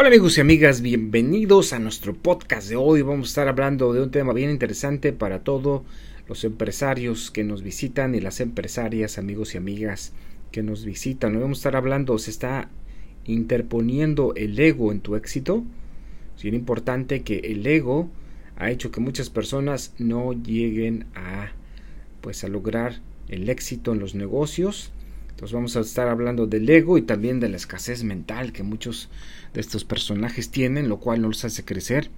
[0.00, 3.02] Hola amigos y amigas, bienvenidos a nuestro podcast de hoy.
[3.02, 5.82] Vamos a estar hablando de un tema bien interesante para todos
[6.28, 10.12] los empresarios que nos visitan y las empresarias, amigos y amigas
[10.52, 11.40] que nos visitan.
[11.40, 12.70] Vamos a estar hablando, se está
[13.24, 15.64] interponiendo el ego en tu éxito.
[16.36, 18.08] Es bien importante que el ego
[18.54, 21.50] ha hecho que muchas personas no lleguen a
[22.20, 24.92] pues a lograr el éxito en los negocios
[25.38, 29.08] entonces vamos a estar hablando del ego y también de la escasez mental que muchos
[29.54, 32.10] de estos personajes tienen, lo cual no los hace crecer.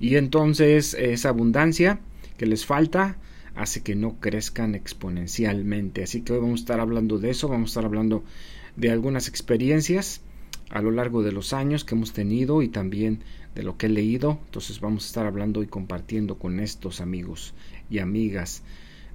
[0.00, 2.00] Y entonces esa abundancia
[2.36, 3.16] que les falta
[3.54, 6.02] hace que no crezcan exponencialmente.
[6.02, 8.24] Así que hoy vamos a estar hablando de eso, vamos a estar hablando
[8.74, 10.22] de algunas experiencias
[10.70, 13.22] a lo largo de los años que hemos tenido y también
[13.54, 14.40] de lo que he leído.
[14.46, 17.54] Entonces vamos a estar hablando y compartiendo con estos amigos
[17.88, 18.64] y amigas.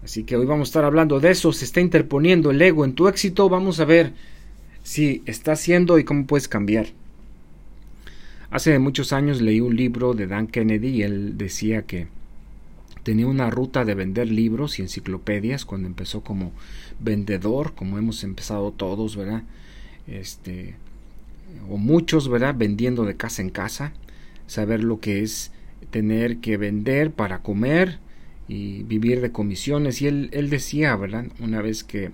[0.04, 1.54] Así que hoy vamos a estar hablando de eso.
[1.54, 3.50] Se está interponiendo el ego en tu éxito.
[3.50, 4.14] Vamos a ver
[4.84, 6.88] si está haciendo y cómo puedes cambiar.
[8.52, 12.08] Hace muchos años leí un libro de Dan Kennedy y él decía que
[13.04, 16.52] tenía una ruta de vender libros y enciclopedias cuando empezó como
[17.00, 19.44] vendedor, como hemos empezado todos, ¿verdad?
[20.08, 20.76] Este
[21.70, 22.56] o muchos, ¿verdad?
[22.58, 23.94] Vendiendo de casa en casa,
[24.48, 25.52] saber lo que es
[25.92, 28.00] tener que vender para comer,
[28.48, 30.02] y vivir de comisiones.
[30.02, 31.26] Y él, él decía, ¿verdad?
[31.40, 32.12] Una vez que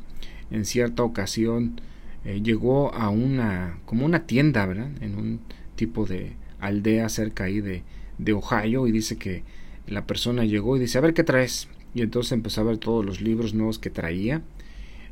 [0.51, 1.81] en cierta ocasión
[2.25, 4.91] eh, llegó a una, como una tienda, ¿verdad?
[5.01, 5.39] En un
[5.75, 7.83] tipo de aldea cerca ahí de,
[8.17, 9.43] de Ohio y dice que
[9.87, 11.67] la persona llegó y dice, a ver qué traes.
[11.93, 14.41] Y entonces empezó a ver todos los libros nuevos que traía.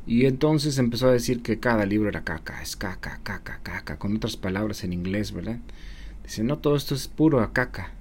[0.06, 4.16] Y entonces empezó a decir que cada libro era caca, es caca, caca, caca, con
[4.16, 5.58] otras palabras en inglés, ¿verdad?
[6.24, 7.92] Dice, no, todo esto es puro caca.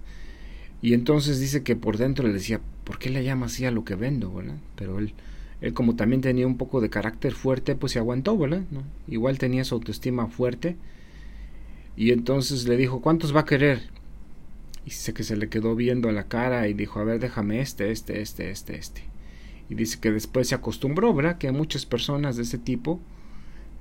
[0.82, 3.84] Y entonces dice que por dentro le decía, ¿por qué le llama así a lo
[3.84, 4.56] que vendo, verdad?
[4.78, 5.14] Pero él,
[5.60, 8.64] él como también tenía un poco de carácter fuerte, pues se aguantó, ¿verdad?
[9.10, 10.78] Igual tenía su autoestima fuerte.
[11.98, 13.82] Y entonces le dijo, ¿cuántos va a querer?
[14.86, 17.60] Y dice que se le quedó viendo a la cara y dijo, a ver, déjame
[17.60, 19.04] este, este, este, este, este.
[19.70, 21.38] Y dice que después se acostumbró, ¿verdad?
[21.38, 23.02] Que hay muchas personas de ese tipo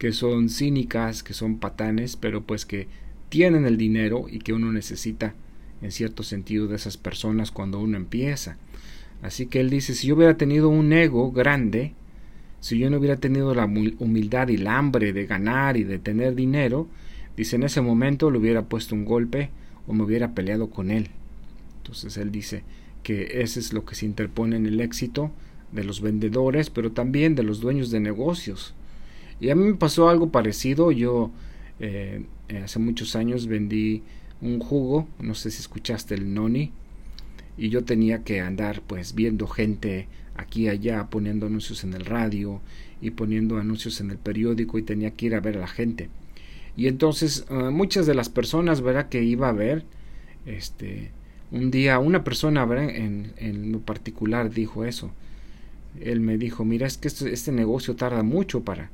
[0.00, 2.88] que son cínicas, que son patanes, pero pues que
[3.28, 5.34] tienen el dinero y que uno necesita
[5.80, 8.56] en cierto sentido de esas personas cuando uno empieza.
[9.22, 11.94] Así que él dice, si yo hubiera tenido un ego grande,
[12.60, 16.34] si yo no hubiera tenido la humildad y el hambre de ganar y de tener
[16.34, 16.88] dinero,
[17.36, 19.50] dice, en ese momento le hubiera puesto un golpe
[19.86, 21.08] o me hubiera peleado con él.
[21.78, 22.62] Entonces él dice
[23.02, 25.30] que ese es lo que se interpone en el éxito
[25.72, 28.74] de los vendedores, pero también de los dueños de negocios.
[29.40, 30.90] Y a mí me pasó algo parecido.
[30.90, 31.30] Yo
[31.78, 32.24] eh,
[32.64, 34.02] hace muchos años vendí
[34.40, 36.72] un jugo, no sé si escuchaste el noni,
[37.56, 42.04] y yo tenía que andar pues viendo gente aquí y allá poniendo anuncios en el
[42.04, 42.60] radio
[43.00, 46.08] y poniendo anuncios en el periódico y tenía que ir a ver a la gente.
[46.76, 49.08] Y entonces ah, muchas de las personas, ¿verdad?
[49.08, 49.84] Que iba a ver,
[50.44, 51.10] este,
[51.50, 52.90] un día una persona, ¿verdad?
[52.90, 55.12] En, en lo particular dijo eso.
[56.00, 58.90] Él me dijo, mira, es que este, este negocio tarda mucho para,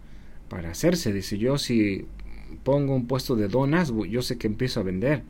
[0.49, 1.13] para hacerse.
[1.13, 2.07] Dice, yo si
[2.63, 5.23] pongo un puesto de donas, yo sé que empiezo a vender.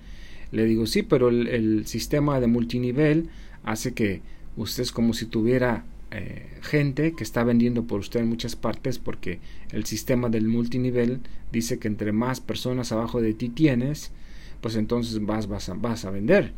[0.53, 3.29] Le digo, sí, pero el, sistema de multinivel
[3.65, 4.21] hace que
[4.57, 8.99] usted es como si tuviera eh, gente que está vendiendo por usted en muchas partes
[8.99, 11.21] porque el sistema del multinivel
[11.51, 14.13] dice que entre más personas abajo de ti tienes,
[14.61, 16.53] pues entonces vas, vas, a, vas a vender.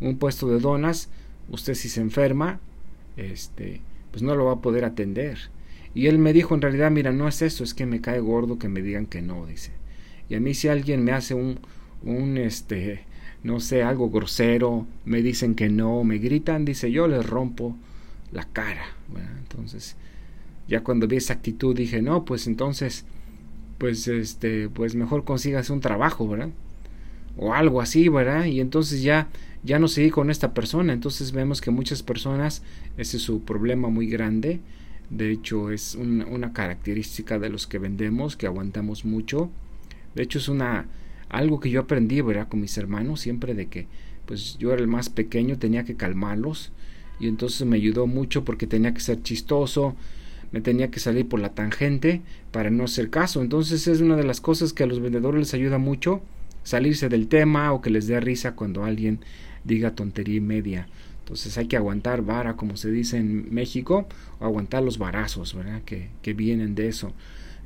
[0.00, 1.10] Un puesto de donas,
[1.50, 2.60] usted si se enferma,
[3.16, 3.80] este,
[4.12, 5.50] pues no lo va a poder atender.
[5.94, 8.58] Y él me dijo en realidad, mira, no es eso, es que me cae gordo
[8.58, 9.72] que me digan que no, dice.
[10.28, 11.58] Y a mí si alguien me hace un,
[12.04, 13.04] un este,
[13.42, 17.76] no sé, algo grosero, me dicen que no, me gritan, dice, yo les rompo
[18.32, 18.84] la cara.
[19.40, 19.96] entonces,
[20.68, 23.04] ya cuando vi esa actitud dije, no, pues entonces,
[23.78, 26.50] pues este, pues mejor consigas un trabajo, ¿verdad?
[27.36, 28.44] O algo así, ¿verdad?
[28.44, 29.28] Y entonces ya,
[29.64, 30.92] ya no seguí con esta persona.
[30.92, 32.62] Entonces vemos que muchas personas,
[32.96, 34.60] ese es su problema muy grande.
[35.10, 39.50] De hecho, es una característica de los que vendemos, que aguantamos mucho
[40.14, 40.86] de hecho es una
[41.32, 42.48] algo que yo aprendí, ¿verdad?
[42.48, 43.88] Con mis hermanos siempre de que
[44.26, 46.70] pues yo era el más pequeño, tenía que calmarlos
[47.18, 49.96] y entonces me ayudó mucho porque tenía que ser chistoso,
[50.52, 52.20] me tenía que salir por la tangente
[52.52, 53.42] para no hacer caso.
[53.42, 56.22] Entonces es una de las cosas que a los vendedores les ayuda mucho
[56.62, 59.20] salirse del tema o que les dé risa cuando alguien
[59.64, 60.86] diga tontería y media.
[61.20, 64.06] Entonces hay que aguantar vara, como se dice en México,
[64.38, 65.80] o aguantar los varazos, ¿verdad?
[65.86, 67.12] Que, que vienen de eso.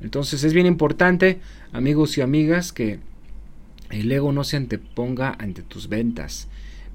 [0.01, 1.39] Entonces es bien importante,
[1.73, 2.99] amigos y amigas, que
[3.89, 6.47] el ego no se anteponga ante tus ventas.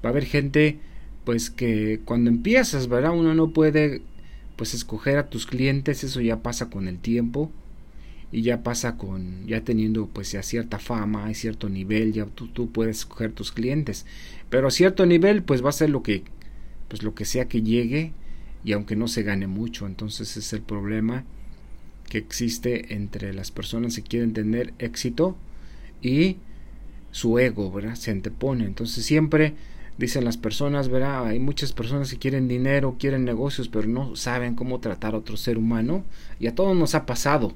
[0.03, 0.79] Va a haber gente,
[1.25, 3.13] pues que cuando empiezas, ¿verdad?
[3.17, 4.01] Uno no puede,
[4.55, 7.51] pues escoger a tus clientes, eso ya pasa con el tiempo.
[8.31, 12.47] y ya pasa con ya teniendo pues ya cierta fama y cierto nivel ya tú,
[12.47, 14.05] tú puedes escoger tus clientes
[14.49, 16.23] pero a cierto nivel pues va a ser lo que
[16.87, 18.11] pues lo que sea que llegue
[18.63, 21.25] y aunque no se gane mucho entonces es el problema
[22.09, 25.37] que existe entre las personas que quieren tener éxito
[26.01, 26.37] y
[27.13, 28.65] su ego verdad se antepone.
[28.65, 29.53] Entonces siempre
[29.97, 34.55] dicen las personas verdad hay muchas personas que quieren dinero quieren negocios pero no saben
[34.55, 36.03] cómo tratar a otro ser humano.
[36.41, 37.53] Y a todos nos ha pasado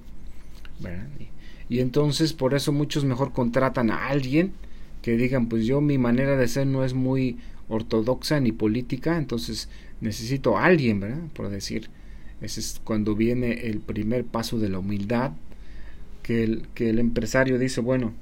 [1.69, 4.53] y, entonces por eso muchos mejor contratan a alguien
[5.01, 7.37] que digan, pues yo mi manera de ser no es muy
[7.69, 9.69] ortodoxa ni política, entonces
[9.99, 11.23] necesito a alguien, ¿verdad?
[11.33, 11.89] Por decir,
[12.41, 15.31] ese es cuando viene el primer paso de la humildad,
[16.23, 18.13] que el, que el empresario dice, bueno,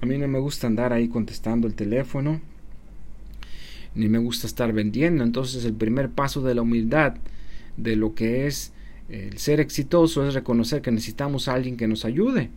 [0.00, 2.40] a mí no me gusta andar ahí contestando el teléfono,
[3.94, 7.16] ni me gusta estar vendiendo, entonces el primer paso de la humildad,
[7.76, 8.72] de lo que es
[9.08, 12.50] el ser exitoso es reconocer que necesitamos a alguien que nos ayude.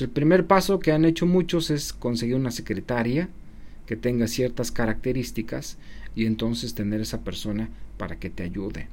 [0.00, 3.28] el primer paso que han hecho muchos es conseguir una secretaria
[3.86, 5.78] que tenga ciertas características
[6.16, 7.68] y entonces tener esa persona
[7.98, 8.88] para que te ayude.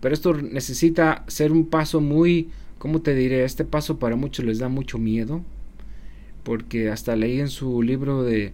[0.00, 3.44] Pero esto necesita ser un paso muy, ¿cómo te diré?
[3.44, 5.42] Este paso para muchos les da mucho miedo,
[6.42, 8.52] porque hasta leí en su libro de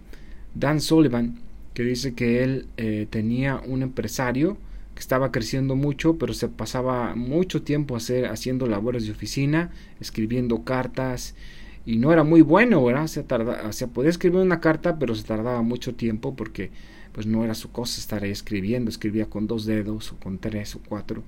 [0.55, 1.39] Dan Sullivan
[1.73, 4.57] que dice que él eh, tenía un empresario
[4.99, 11.35] estaba creciendo mucho, pero se pasaba mucho tiempo hacer, haciendo labores de oficina, escribiendo cartas,
[11.85, 13.07] y no era muy bueno, ¿verdad?
[13.07, 16.69] Se, tarda, se podía escribir una carta, pero se tardaba mucho tiempo porque
[17.13, 20.75] pues no era su cosa estar ahí escribiendo, escribía con dos dedos o con tres
[20.75, 21.23] o cuatro.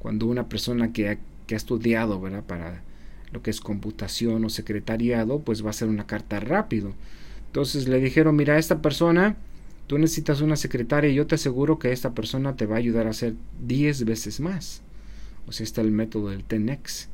[0.00, 2.44] Cuando una persona que ha, que ha estudiado, ¿verdad?
[2.44, 2.82] Para
[3.32, 6.94] lo que es computación o secretariado, pues va a hacer una carta rápido.
[7.46, 9.36] Entonces le dijeron, mira, esta persona
[9.88, 13.06] Tú necesitas una secretaria y yo te aseguro que esta persona te va a ayudar
[13.06, 13.34] a hacer
[13.66, 14.82] 10 veces más.
[15.46, 17.08] O sea, está el método del Tenex.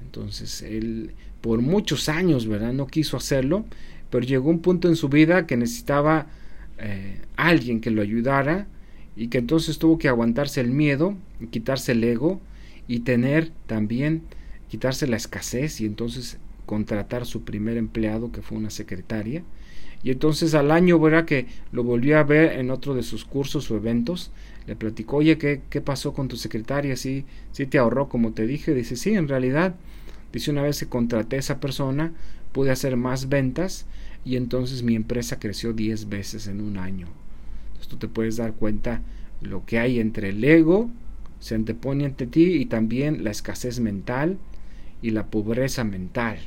[0.00, 2.72] Entonces, él por muchos años, ¿verdad?
[2.72, 3.64] No quiso hacerlo,
[4.10, 6.28] pero llegó un punto en su vida que necesitaba
[6.78, 8.68] eh, alguien que lo ayudara
[9.16, 11.16] y que entonces tuvo que aguantarse el miedo,
[11.50, 12.40] quitarse el ego
[12.86, 14.22] y tener también,
[14.72, 19.44] quitarse la escasez y entonces contratar su primer empleado que fue una secretaria
[20.02, 23.70] y entonces al año, verá que lo volvió a ver en otro de sus cursos
[23.70, 24.30] o eventos.
[24.66, 26.96] Le platicó, oye, ¿qué, qué pasó con tu secretaria?
[26.96, 28.72] ¿Sí, ¿Sí te ahorró como te dije?
[28.72, 29.74] Dice, sí, en realidad.
[30.32, 32.14] Dice, una vez que contraté a esa persona,
[32.52, 33.84] pude hacer más ventas
[34.24, 37.08] y entonces mi empresa creció 10 veces en un año.
[37.66, 39.02] Entonces tú te puedes dar cuenta
[39.42, 40.88] lo que hay entre el ego,
[41.38, 44.38] se antepone ante ti y también la escasez mental
[45.02, 46.38] y la pobreza mental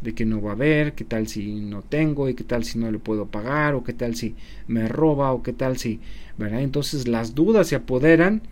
[0.00, 2.78] de que no va a haber, qué tal si no tengo y qué tal si
[2.78, 4.36] no le puedo pagar o qué tal si
[4.68, 6.00] me roba o qué tal si,
[6.36, 6.62] ¿verdad?
[6.62, 8.42] Entonces las dudas se apoderan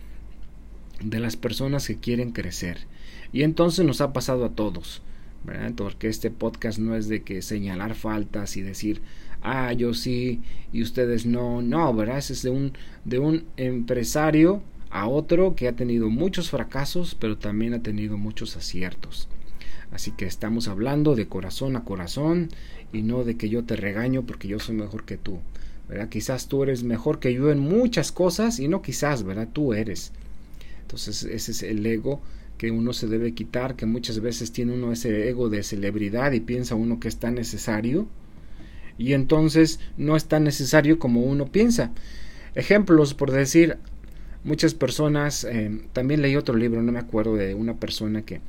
[1.01, 2.79] de las personas que quieren crecer.
[3.31, 5.01] Y entonces nos ha pasado a todos,
[5.45, 5.71] ¿verdad?
[5.75, 9.01] Porque este podcast no es de que señalar faltas y decir,
[9.41, 10.41] ah, yo sí
[10.73, 12.17] y ustedes no, no, ¿verdad?
[12.17, 12.73] Es de un,
[13.05, 18.57] de un empresario a otro que ha tenido muchos fracasos, pero también ha tenido muchos
[18.57, 19.29] aciertos.
[19.91, 22.49] Así que estamos hablando de corazón a corazón
[22.91, 25.39] y no de que yo te regaño porque yo soy mejor que tú.
[25.87, 26.09] ¿verdad?
[26.09, 29.47] Quizás tú eres mejor que yo en muchas cosas y no quizás, ¿verdad?
[29.51, 30.11] Tú eres.
[30.81, 32.21] Entonces ese es el ego
[32.57, 36.39] que uno se debe quitar, que muchas veces tiene uno ese ego de celebridad y
[36.39, 38.07] piensa uno que es tan necesario
[38.97, 41.91] y entonces no es tan necesario como uno piensa.
[42.55, 43.77] Ejemplos, por decir,
[44.43, 48.41] muchas personas, eh, también leí otro libro, no me acuerdo, de una persona que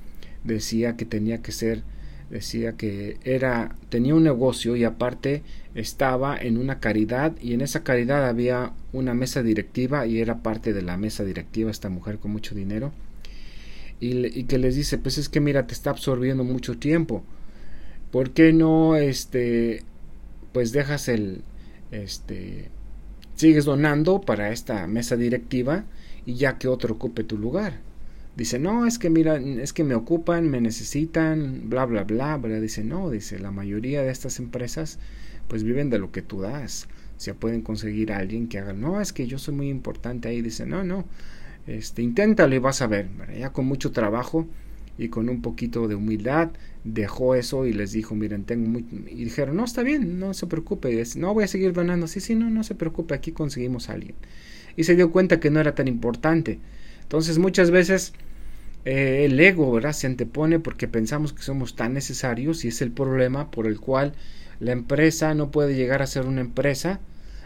[0.45, 1.83] decía que tenía que ser
[2.31, 5.43] decía que era tenía un negocio y aparte
[5.75, 10.73] estaba en una caridad y en esa caridad había una mesa directiva y era parte
[10.73, 12.93] de la mesa directiva esta mujer con mucho dinero.
[14.01, 17.25] Y, y que les dice pues es que mira te está absorbiendo mucho tiempo.
[18.11, 19.83] ¿por qué no este
[20.53, 21.43] pues dejas el
[21.91, 22.71] este
[23.35, 25.85] sigues donando para esta mesa directiva
[26.27, 27.81] y ya que otro ocupe tu lugar
[28.39, 32.61] dice, no, es que mira, es que me ocupan, me necesitan, bla, bla, bla, ¿verdad?
[32.61, 35.01] Dice, no, dice, la mayoría de estas empresas
[35.49, 36.87] pues viven de lo que tú das.
[37.17, 40.29] O sea, pueden conseguir a alguien que haga, no, es que yo soy muy importante
[40.29, 40.41] ahí.
[40.41, 41.05] Dice, no, no,
[41.67, 44.47] este, inténtalo y vas a ver, Ya con mucho trabajo
[44.97, 46.51] y con un poquito de humildad
[46.85, 48.85] dejó eso y les dijo, miren, tengo muy...
[49.11, 52.07] Y dijeron, no, está bien, no se preocupe, no voy a seguir donando.
[52.07, 54.15] Sí, sí, no, no se preocupe, aquí conseguimos a alguien.
[54.77, 56.61] Y se dio cuenta que no era tan importante.
[57.03, 58.13] Entonces muchas veces
[58.85, 59.93] eh, el ego, ¿verdad?
[59.93, 64.15] Se antepone porque pensamos que somos tan necesarios y es el problema por el cual
[64.61, 67.01] la empresa no puede llegar a ser una empresa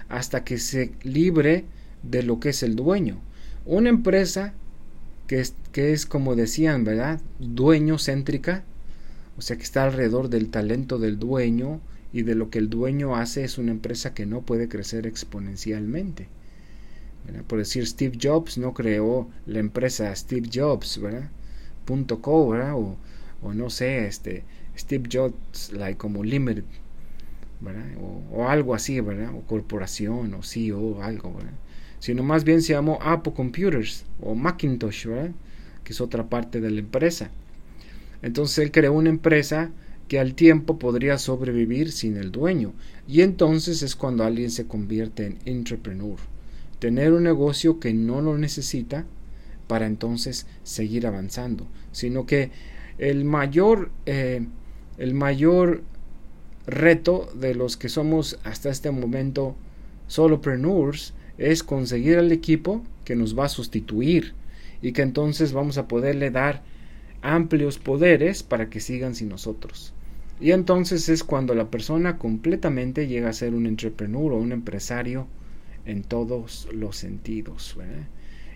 [0.08, 1.64] hasta que se libre
[2.02, 3.20] de lo que es el dueño.
[3.64, 4.54] Una empresa
[5.26, 7.20] que es, que es como decían, ¿verdad?
[7.38, 8.64] Dueño céntrica,
[9.36, 11.80] o O sea que está alrededor del talento del dueño
[12.12, 16.28] y de lo que el dueño hace es una empresa que no puede crecer exponencialmente.
[17.46, 21.30] Por decir, Steve Jobs no creó la empresa Steve Jobs, ¿verdad?
[22.20, 22.74] .co, ¿verdad?
[22.74, 22.96] O,
[23.42, 24.44] o, no sé, este,
[24.76, 26.64] Steve Jobs, like, como Limited,
[27.60, 27.86] ¿verdad?
[28.32, 29.34] O, algo así, ¿verdad?
[29.34, 31.52] O corporación, o CEO, o algo, ¿verdad?
[32.00, 35.30] Sino más bien se llamó Apple Computers, o Macintosh, ¿verdad?
[35.84, 37.30] Que es otra parte de la empresa.
[38.22, 39.70] Entonces él creó una empresa
[40.08, 42.72] que al tiempo podría sobrevivir sin el dueño.
[43.08, 46.18] Y entonces es cuando alguien se convierte en entrepreneur.
[46.82, 49.06] Tener un negocio que no lo necesita
[49.68, 51.68] para entonces seguir avanzando.
[51.92, 52.50] Sino que
[52.98, 54.44] el mayor, eh,
[54.98, 55.84] el mayor
[56.66, 59.54] reto de los que somos hasta este momento
[60.08, 64.34] solopreneurs es conseguir al equipo que nos va a sustituir
[64.82, 66.64] y que entonces vamos a poderle dar
[67.20, 69.94] amplios poderes para que sigan sin nosotros.
[70.40, 75.28] Y entonces es cuando la persona completamente llega a ser un entrepreneur o un empresario
[75.86, 77.76] en todos los sentidos.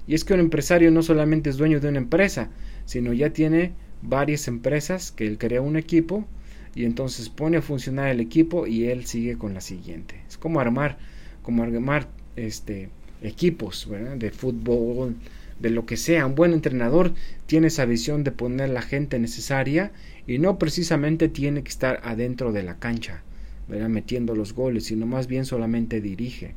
[0.06, 2.50] Y es que un empresario no solamente es dueño de una empresa,
[2.84, 6.26] sino ya tiene varias empresas que él crea un equipo
[6.74, 10.20] y entonces pone a funcionar el equipo y él sigue con la siguiente.
[10.28, 10.98] Es como armar,
[11.42, 12.90] como armar este
[13.22, 15.16] equipos de fútbol,
[15.58, 16.26] de lo que sea.
[16.26, 17.14] Un buen entrenador
[17.46, 19.92] tiene esa visión de poner la gente necesaria
[20.26, 23.22] y no precisamente tiene que estar adentro de la cancha,
[23.68, 26.54] metiendo los goles, sino más bien solamente dirige.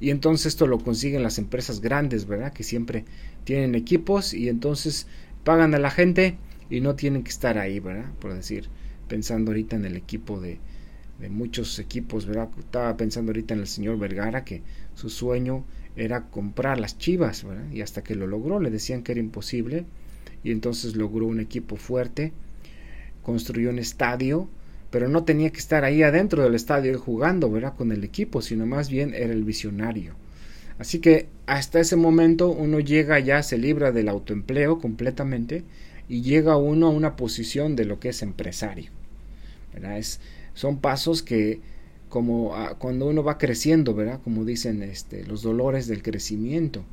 [0.00, 2.52] Y entonces esto lo consiguen las empresas grandes, ¿verdad?
[2.52, 3.04] Que siempre
[3.44, 5.06] tienen equipos y entonces
[5.44, 6.36] pagan a la gente
[6.70, 8.10] y no tienen que estar ahí, ¿verdad?
[8.20, 8.68] Por decir,
[9.08, 10.58] pensando ahorita en el equipo de,
[11.18, 12.48] de muchos equipos, ¿verdad?
[12.58, 14.62] Estaba pensando ahorita en el señor Vergara que
[14.94, 15.64] su sueño
[15.96, 17.70] era comprar las chivas, ¿verdad?
[17.72, 19.84] Y hasta que lo logró, le decían que era imposible
[20.44, 22.32] y entonces logró un equipo fuerte,
[23.22, 24.48] construyó un estadio,
[24.90, 27.74] pero no tenía que estar ahí adentro del estadio jugando, ¿verdad?
[27.76, 30.14] Con el equipo, sino más bien era el visionario.
[30.78, 35.64] Así que hasta ese momento uno llega ya, se libra del autoempleo completamente
[36.08, 38.90] y llega uno a una posición de lo que es empresario.
[39.72, 39.98] ¿verdad?
[39.98, 40.20] Es,
[40.54, 41.60] son pasos que
[42.08, 44.20] como ah, cuando uno va creciendo, ¿verdad?
[44.22, 46.84] Como dicen este, los dolores del crecimiento.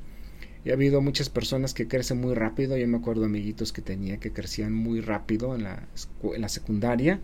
[0.66, 2.76] Y ha habido muchas personas que crecen muy rápido.
[2.76, 5.88] Yo me acuerdo amiguitos que tenía que crecían muy rápido en la,
[6.24, 7.20] en la secundaria.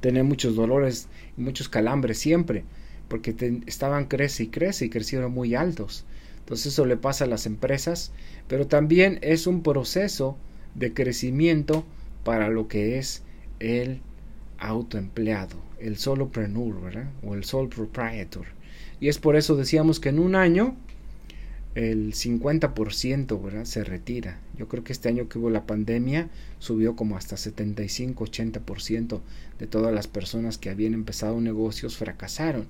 [0.00, 2.64] Tenían muchos dolores y muchos calambres siempre.
[3.08, 3.34] Porque
[3.66, 6.04] estaban crece y crece y crecieron muy altos.
[6.40, 8.12] Entonces eso le pasa a las empresas.
[8.48, 10.36] Pero también es un proceso
[10.74, 11.84] de crecimiento
[12.24, 13.22] para lo que es
[13.58, 14.00] el
[14.58, 17.10] autoempleado, el solopreneur, ¿verdad?
[17.24, 18.46] O el sole proprietor.
[19.00, 20.76] Y es por eso decíamos que en un año
[21.74, 23.64] el 50% ¿verdad?
[23.64, 24.40] se retira.
[24.56, 29.20] Yo creo que este año que hubo la pandemia subió como hasta 75-80%
[29.58, 32.66] de todas las personas que habían empezado negocios fracasaron.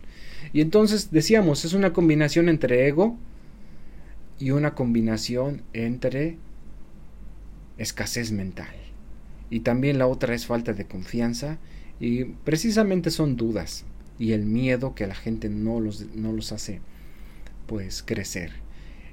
[0.53, 3.17] Y entonces decíamos, es una combinación entre ego
[4.39, 6.37] y una combinación entre
[7.79, 8.75] escasez mental.
[9.49, 11.59] Y también la otra es falta de confianza
[11.99, 13.85] y precisamente son dudas
[14.19, 16.81] y el miedo que a la gente no los, no los hace
[17.67, 18.53] pues crecer.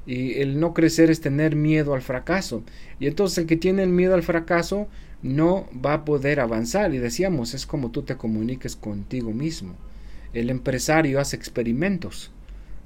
[0.07, 2.63] Y el no crecer es tener miedo al fracaso.
[2.99, 4.87] Y entonces el que tiene el miedo al fracaso
[5.21, 6.93] no va a poder avanzar.
[6.93, 9.75] Y decíamos, es como tú te comuniques contigo mismo.
[10.33, 12.31] El empresario hace experimentos,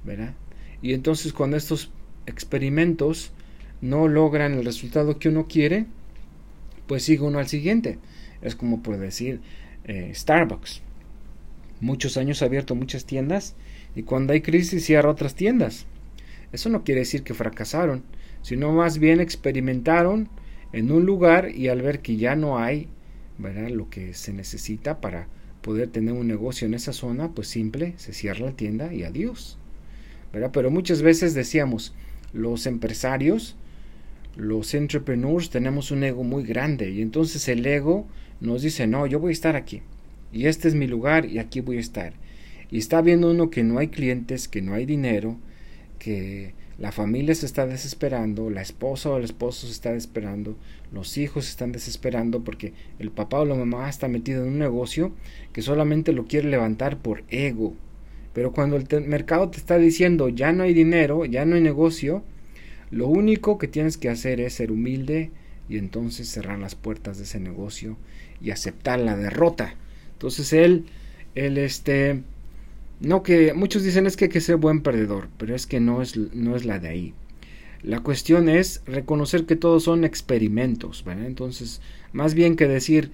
[0.04, 0.34] ¿verdad?
[0.82, 1.92] Y entonces cuando estos
[2.26, 3.32] experimentos
[3.82, 5.86] no logran el resultado que uno quiere,
[6.88, 8.00] pues sigue uno al siguiente.
[8.42, 9.42] Es como por decir,
[9.84, 10.82] eh, Starbucks.
[11.80, 13.56] Muchos años ha abierto muchas tiendas
[13.96, 15.86] y cuando hay crisis cierra otras tiendas.
[16.52, 18.04] Eso no quiere decir que fracasaron,
[18.42, 20.30] sino más bien experimentaron
[20.74, 22.88] en un lugar y al ver que ya no hay
[23.72, 25.28] lo que se necesita para
[25.62, 29.58] poder tener un negocio en esa zona, pues simple, se cierra la tienda y adiós.
[30.32, 31.94] Pero muchas veces decíamos,
[32.34, 33.56] los empresarios,
[34.36, 38.08] los entrepreneurs tenemos un ego muy grande y entonces el ego
[38.40, 39.82] nos dice, no, yo voy a estar aquí.
[40.32, 42.14] Y este es mi lugar y aquí voy a estar.
[42.70, 45.38] Y está viendo uno que no hay clientes, que no hay dinero,
[46.02, 50.58] que la familia se está desesperando, la esposa o el esposo se está desesperando,
[50.92, 54.58] los hijos se están desesperando porque el papá o la mamá está metido en un
[54.58, 55.12] negocio
[55.54, 57.76] que solamente lo quiere levantar por ego.
[58.34, 62.24] Pero cuando el mercado te está diciendo ya no hay dinero, ya no hay negocio,
[62.90, 65.30] lo único que tienes que hacer es ser humilde
[65.70, 67.96] y entonces cerrar las puertas de ese negocio
[68.42, 69.76] y aceptar la derrota.
[70.14, 70.86] Entonces él,
[71.36, 72.24] él este,
[73.02, 76.02] no que muchos dicen es que hay que ser buen perdedor, pero es que no
[76.02, 77.14] es, no es la de ahí.
[77.84, 81.04] La cuestión es reconocer que todos son experimentos.
[81.08, 81.82] Entonces,
[82.14, 83.12] más bien que decir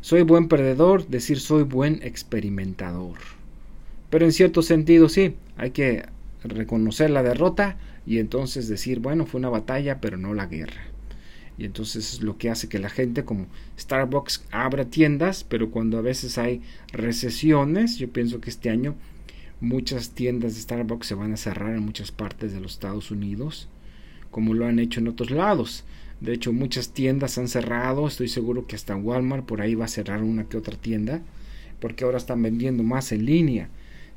[0.00, 3.18] soy buen perdedor, decir soy buen experimentador.
[4.10, 6.04] Pero en cierto sentido sí, hay que
[6.44, 7.76] reconocer la derrota
[8.06, 10.82] y entonces decir, bueno, fue una batalla, pero no la guerra.
[11.56, 13.46] Y entonces es lo que hace que la gente como
[13.78, 16.60] Starbucks abra tiendas, pero cuando a veces hay
[16.92, 18.94] recesiones, yo pienso que este año
[19.60, 23.68] muchas tiendas de Starbucks se van a cerrar en muchas partes de los Estados Unidos,
[24.30, 25.84] como lo han hecho en otros lados.
[26.20, 29.88] De hecho, muchas tiendas han cerrado, estoy seguro que hasta Walmart por ahí va a
[29.88, 31.22] cerrar una que otra tienda,
[31.80, 33.68] porque ahora están vendiendo más en línea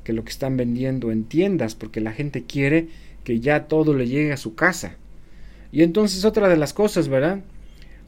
[0.04, 2.88] que lo que están vendiendo en tiendas, porque la gente quiere
[3.24, 4.96] que ya todo le llegue a su casa.
[5.70, 7.40] Y entonces otra de las cosas, ¿verdad?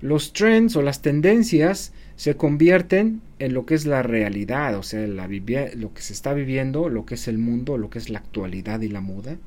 [0.00, 5.06] Los trends o las tendencias se convierten en lo que es la realidad, o sea,
[5.06, 8.18] la lo que se está viviendo, lo que es el mundo, lo que es la
[8.18, 9.38] actualidad y la moda.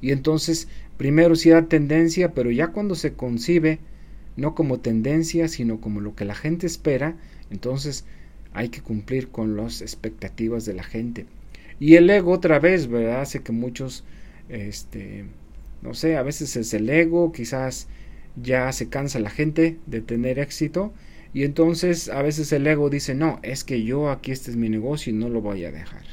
[0.00, 3.78] Y entonces, primero sí era tendencia, pero ya cuando se concibe
[4.34, 7.14] no como tendencia, sino como lo que la gente espera,
[7.52, 8.04] entonces
[8.52, 11.24] hay que cumplir con las expectativas de la gente.
[11.78, 13.20] Y el ego otra vez, ¿verdad?
[13.20, 14.02] Hace que muchos,
[14.48, 15.24] este,
[15.82, 17.86] no sé, a veces es el ego, quizás
[18.34, 20.92] ya se cansa la gente de tener éxito
[21.34, 24.68] y entonces a veces el ego dice, no, es que yo aquí este es mi
[24.68, 26.04] negocio y no lo voy a dejar.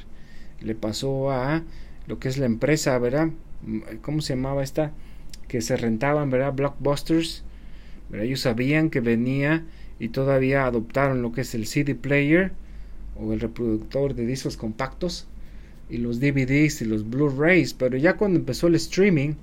[0.62, 1.64] Le pasó a
[2.08, 3.30] lo que es la empresa, ¿verdad?
[4.02, 4.92] ¿Cómo se llamaba esta?
[5.48, 6.54] Que se rentaban, ¿verdad?
[6.54, 7.44] Blockbusters.
[8.14, 9.64] Ellos sabían que venía
[10.00, 12.52] y todavía adoptaron lo que es el CD player
[13.16, 15.28] o el reproductor de discos compactos
[15.90, 19.36] y los DVDs y los Blu-rays, pero ya cuando empezó el streaming,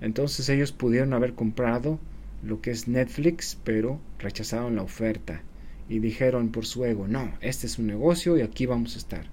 [0.00, 1.98] entonces ellos pudieron haber comprado
[2.44, 5.42] lo que es Netflix, pero rechazaron la oferta
[5.88, 9.26] y dijeron por su ego, no, este es un negocio y aquí vamos a estar.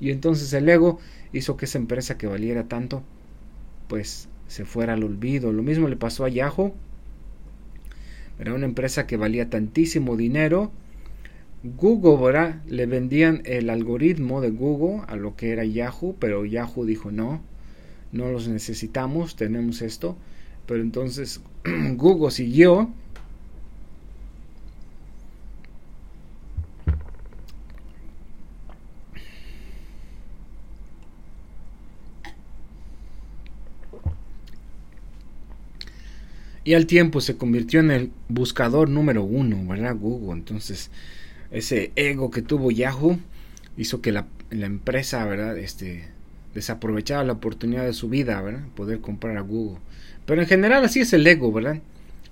[0.00, 0.98] Y entonces el ego
[1.32, 3.02] hizo que esa empresa que valiera tanto,
[3.88, 5.52] pues se fuera al olvido.
[5.52, 6.74] Lo mismo le pasó a Yahoo.
[8.38, 10.70] Era una empresa que valía tantísimo dinero
[11.62, 12.60] Google.
[12.66, 17.40] Le vendían el algoritmo de Google a lo que era Yahoo, pero Yahoo dijo no,
[18.12, 20.16] no los necesitamos, tenemos esto.
[20.66, 21.40] Pero entonces
[21.96, 22.90] Google siguió.
[36.66, 39.94] Y al tiempo se convirtió en el buscador número uno, ¿verdad?
[39.94, 40.32] Google.
[40.32, 40.90] Entonces,
[41.52, 43.20] ese ego que tuvo Yahoo
[43.76, 45.56] hizo que la, empresa, ¿verdad?
[45.58, 46.08] Este,
[46.54, 48.66] desaprovechara la oportunidad de su vida, ¿verdad?
[48.74, 49.78] Poder comprar a Google.
[50.26, 51.78] Pero en general así es el ego, ¿verdad?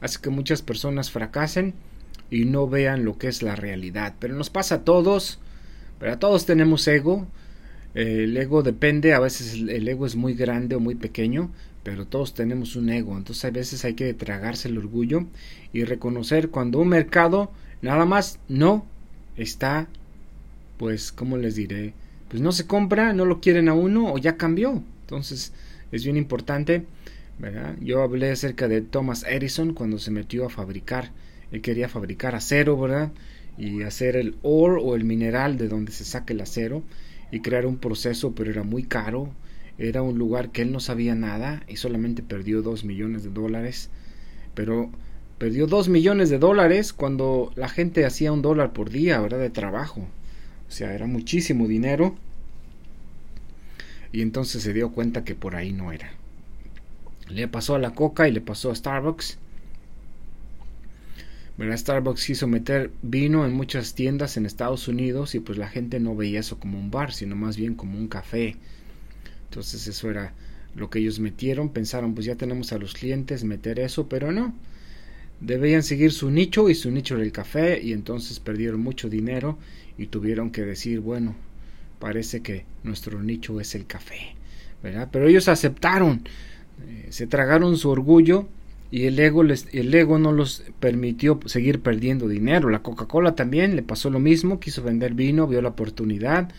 [0.00, 1.74] Hace que muchas personas fracasen
[2.30, 4.14] y no vean lo que es la realidad.
[4.18, 5.38] Pero nos pasa a todos,
[6.00, 6.18] ¿verdad?
[6.18, 7.26] Todos tenemos ego.
[7.94, 11.50] el ego depende, a veces el ego es muy grande o muy pequeño,
[11.84, 13.16] pero todos tenemos un ego.
[13.16, 15.26] Entonces a veces hay que tragarse el orgullo
[15.72, 17.52] y reconocer cuando un mercado
[17.82, 18.84] nada más no
[19.36, 19.88] está,
[20.78, 21.94] pues, ¿cómo les diré?
[22.28, 24.82] Pues no se compra, no lo quieren a uno o ya cambió.
[25.02, 25.52] Entonces,
[25.92, 26.84] es bien importante,
[27.80, 31.10] Yo hablé acerca de Thomas Edison cuando se metió a fabricar,
[31.50, 33.12] él quería fabricar acero, ¿verdad?
[33.58, 36.82] Y hacer el ore o el mineral de donde se saca el acero
[37.30, 39.30] y crear un proceso, pero era muy caro.
[39.78, 43.90] Era un lugar que él no sabía nada y solamente perdió dos millones de dólares.
[44.54, 44.90] Pero
[45.38, 49.38] perdió dos millones de dólares cuando la gente hacía un dólar por día, ¿verdad?
[49.38, 50.08] De trabajo.
[50.68, 52.16] O sea, era muchísimo dinero.
[54.12, 56.10] Y entonces se dio cuenta que por ahí no era.
[57.28, 59.38] Le pasó a la coca y le pasó a Starbucks.
[61.56, 61.76] ¿verdad?
[61.76, 66.16] Starbucks quiso meter vino en muchas tiendas en Estados Unidos y pues la gente no
[66.16, 68.56] veía eso como un bar, sino más bien como un café.
[69.48, 70.34] Entonces eso era
[70.74, 71.68] lo que ellos metieron.
[71.68, 74.54] Pensaron, pues ya tenemos a los clientes, meter eso, pero no
[75.40, 79.58] debían seguir su nicho y su nicho era el café y entonces perdieron mucho dinero
[79.98, 81.34] y tuvieron que decir, bueno,
[81.98, 84.34] parece que nuestro nicho es el café,
[84.82, 85.08] ¿verdad?
[85.12, 86.22] Pero ellos aceptaron,
[86.86, 88.48] eh, se tragaron su orgullo
[88.90, 92.68] y el ego, el ego no los permitió seguir perdiendo dinero.
[92.70, 96.50] La Coca-Cola también le pasó lo mismo, quiso vender vino, vio la oportunidad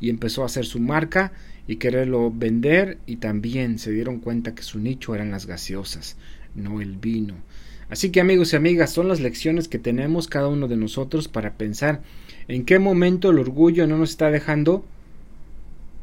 [0.00, 1.32] y empezó a hacer su marca
[1.66, 6.16] y quererlo vender y también se dieron cuenta que su nicho eran las gaseosas,
[6.54, 7.34] no el vino.
[7.90, 11.54] Así que amigos y amigas, son las lecciones que tenemos cada uno de nosotros para
[11.54, 12.02] pensar
[12.48, 14.84] en qué momento el orgullo no nos está dejando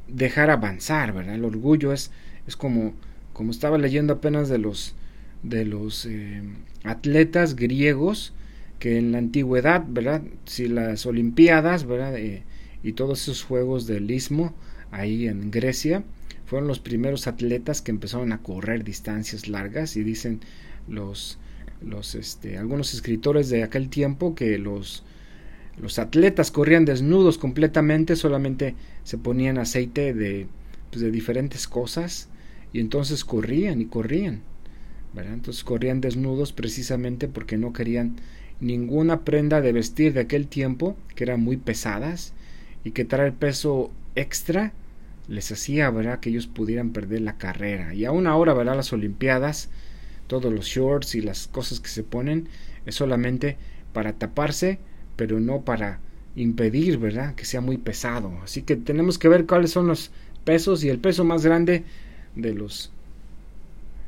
[0.07, 1.35] dejar avanzar, ¿verdad?
[1.35, 2.11] El orgullo es,
[2.47, 2.93] es como,
[3.35, 4.95] como estaba leyendo apenas de los,
[5.43, 6.41] de los eh,
[6.85, 8.31] atletas griegos
[8.79, 10.21] que en la antigüedad, ¿verdad?
[10.45, 12.17] Si las Olimpiadas, ¿verdad?
[12.17, 12.43] Eh,
[12.81, 14.55] y todos esos juegos del istmo
[14.89, 16.05] ahí en Grecia,
[16.45, 20.39] fueron los primeros atletas que empezaron a correr distancias largas y dicen
[20.87, 21.37] los,
[21.81, 25.03] los este, algunos escritores de aquel tiempo que los,
[25.77, 30.47] los atletas corrían desnudos completamente, solamente se ponían aceite de,
[30.89, 32.29] pues, de diferentes cosas
[32.75, 34.41] y entonces corrían y corrían.
[35.15, 38.17] Entonces corrían desnudos precisamente porque no querían
[38.59, 42.33] ninguna prenda de vestir de aquel tiempo que eran muy pesadas
[42.83, 44.73] y que traer peso extra
[45.29, 46.19] les hacía ¿verdad?
[46.19, 47.93] que ellos pudieran perder la carrera.
[47.93, 48.75] Y aún ahora, ¿verdad?
[48.75, 49.69] las Olimpiadas,
[50.27, 52.49] todos los shorts y las cosas que se ponen
[52.85, 53.55] es solamente
[53.93, 54.79] para taparse,
[55.15, 56.01] pero no para
[56.35, 57.35] impedir, ¿verdad?
[57.35, 58.37] Que sea muy pesado.
[58.43, 60.11] Así que tenemos que ver cuáles son los
[60.43, 61.85] pesos y el peso más grande
[62.35, 62.91] de los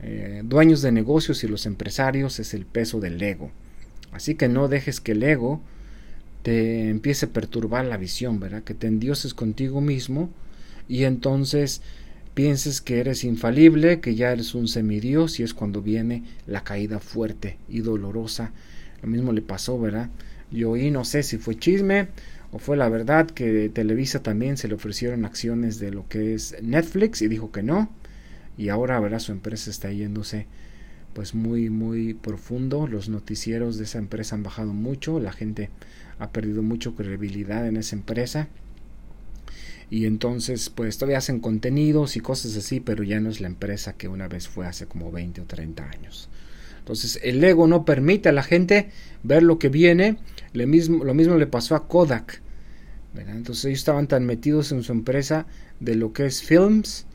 [0.02, 3.52] eh, dueños de negocios y los empresarios es el peso del ego.
[4.12, 5.62] Así que no dejes que el ego
[6.44, 8.64] te empiece a perturbar la visión, ¿verdad?
[8.64, 10.30] Que te endioses contigo mismo
[10.88, 11.82] y entonces
[12.34, 17.00] pienses que eres infalible, que ya eres un semidios y es cuando viene la caída
[17.00, 18.52] fuerte y dolorosa.
[19.02, 20.10] Lo mismo le pasó, ¿verdad?
[20.52, 22.08] Yo oí, no sé si fue chisme
[22.52, 26.56] o fue la verdad que Televisa también se le ofrecieron acciones de lo que es
[26.62, 27.90] Netflix y dijo que no.
[28.58, 29.20] Y ahora, ¿verdad?
[29.20, 30.48] Su empresa está yéndose
[31.14, 32.88] pues muy muy profundo.
[32.88, 35.70] Los noticieros de esa empresa han bajado mucho la gente
[36.20, 38.48] ha perdido mucho credibilidad en esa empresa.
[39.90, 43.94] Y entonces pues todavía hacen contenidos y cosas así pero ya no es la empresa
[43.94, 46.30] que una vez fue hace como 20 o 30 años.
[46.80, 48.90] Entonces el ego no permite a la gente
[49.24, 50.18] ver lo que viene.
[50.54, 52.42] Lo mismo, lo mismo le pasó a Kodak
[53.26, 55.46] entonces ellos estaban tan metidos en su empresa
[55.80, 57.06] de lo que es films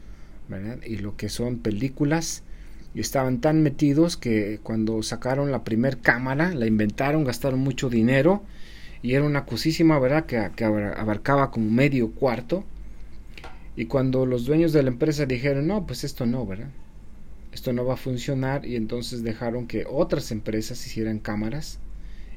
[0.87, 2.43] y lo que son películas
[2.95, 8.43] y estaban tan metidos que cuando sacaron la primer cámara, la inventaron, gastaron mucho dinero
[9.03, 10.27] y era una cosísima, ¿verdad?
[10.27, 12.65] Que, que, abarcaba como medio cuarto.
[13.77, 16.69] Y cuando los dueños de la empresa dijeron, no, pues esto no, ¿verdad?
[17.53, 21.79] Esto no va a funcionar y entonces dejaron que otras empresas hicieran cámaras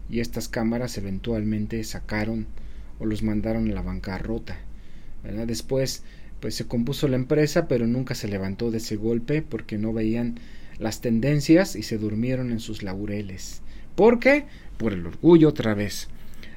[0.10, 2.48] y estas cámaras eventualmente sacaron
[3.00, 4.58] o los mandaron a la bancarrota.
[5.24, 5.48] ¿verdad?
[5.48, 6.04] Después
[6.40, 10.40] pues se compuso la empresa, pero nunca se levantó de ese golpe porque no veían
[10.80, 13.62] las tendencias y se durmieron en sus laureles.
[13.96, 14.46] ¿Por qué?
[14.78, 16.10] Por el orgullo otra vez.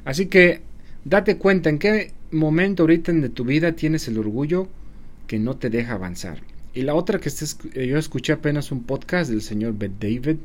[0.05, 0.63] Así que
[1.05, 4.69] date cuenta en qué momento ahorita de tu vida tienes el orgullo
[5.27, 6.41] que no te deja avanzar.
[6.75, 10.37] Y la otra que estés, yo escuché apenas un podcast del señor Beth David.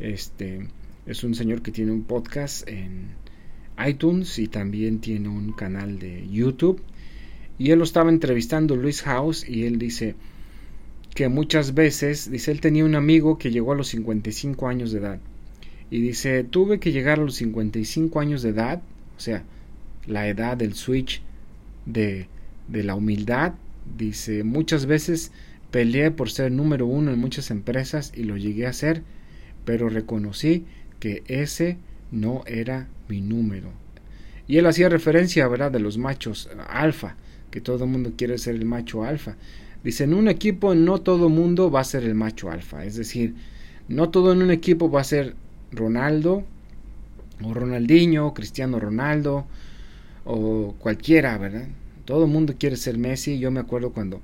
[0.00, 0.66] Este
[1.06, 3.10] es un señor que tiene un podcast en
[3.86, 6.80] iTunes y también tiene un canal de YouTube
[7.58, 10.14] y él lo estaba entrevistando Luis House y él dice
[11.14, 14.98] que muchas veces, dice, él tenía un amigo que llegó a los 55 años de
[14.98, 15.18] edad.
[15.90, 18.82] Y dice, tuve que llegar a los 55 años de edad,
[19.16, 19.44] o sea,
[20.06, 21.22] la edad del switch
[21.86, 22.28] de,
[22.68, 23.54] de la humildad.
[23.96, 25.32] Dice, muchas veces
[25.70, 29.02] peleé por ser número uno en muchas empresas y lo llegué a ser,
[29.64, 30.66] pero reconocí
[31.00, 31.78] que ese
[32.10, 33.70] no era mi número.
[34.46, 37.16] Y él hacía referencia, ¿verdad?, de los machos alfa
[37.60, 39.36] todo el mundo quiere ser el macho alfa.
[39.84, 42.84] Dice, en un equipo no todo mundo va a ser el macho alfa.
[42.84, 43.34] Es decir,
[43.88, 45.34] no todo en un equipo va a ser
[45.70, 46.44] Ronaldo
[47.42, 49.46] o Ronaldinho, Cristiano Ronaldo
[50.24, 51.68] o cualquiera, ¿verdad?
[52.04, 53.38] Todo el mundo quiere ser Messi.
[53.38, 54.20] Yo me acuerdo cuando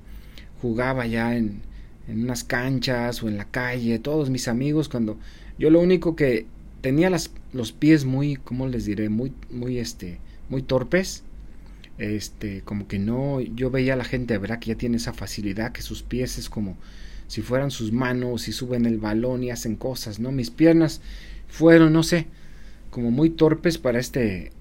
[0.61, 1.61] jugaba ya en,
[2.07, 5.17] en unas canchas o en la calle, todos mis amigos, cuando
[5.57, 6.45] yo lo único que
[6.81, 9.09] tenía las, los pies muy, ¿cómo les diré?
[9.09, 10.19] Muy, muy, este,
[10.49, 11.23] muy torpes
[11.97, 15.71] este como que no yo veía a la gente verdad que ya tiene esa facilidad
[15.71, 16.75] que sus pies es como
[17.27, 21.01] si fueran sus manos y suben el balón y hacen cosas no mis piernas
[21.47, 22.27] fueron no sé
[22.93, 24.51] como muy torpes para este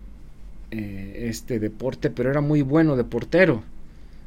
[0.70, 3.62] eh, este deporte pero era muy bueno de portero.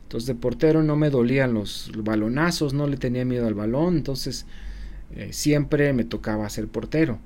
[0.04, 4.46] Entonces de portero no me dolían los balonazos no le tenía miedo al balón entonces
[5.16, 7.18] eh, siempre me tocaba ser portero.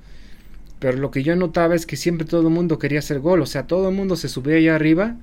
[0.80, 3.46] Pero lo que yo notaba es que siempre todo el mundo quería hacer gol o
[3.46, 5.18] sea todo el mundo se subía allá arriba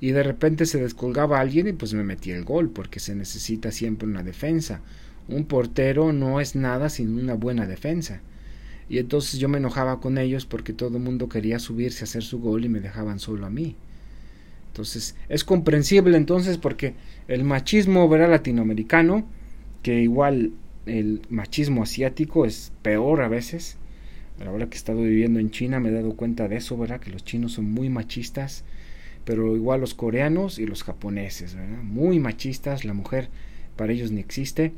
[0.00, 3.70] y de repente se descolgaba alguien y pues me metía el gol porque se necesita
[3.72, 4.80] siempre una defensa.
[5.28, 8.20] Un portero no es nada sin una buena defensa.
[8.88, 12.22] Y entonces yo me enojaba con ellos porque todo el mundo quería subirse a hacer
[12.22, 13.74] su gol y me dejaban solo a mí.
[14.68, 16.94] Entonces es comprensible entonces porque
[17.26, 19.26] el machismo verá latinoamericano,
[19.82, 20.52] que igual
[20.84, 23.78] el machismo asiático es peor a veces.
[24.46, 27.00] Ahora que he estado viviendo en China me he dado cuenta de eso, ¿verdad?
[27.00, 28.64] Que los chinos son muy machistas
[29.26, 31.82] pero igual los coreanos y los japoneses, ¿verdad?
[31.82, 33.28] Muy machistas, la mujer
[33.74, 34.72] para ellos ni existe,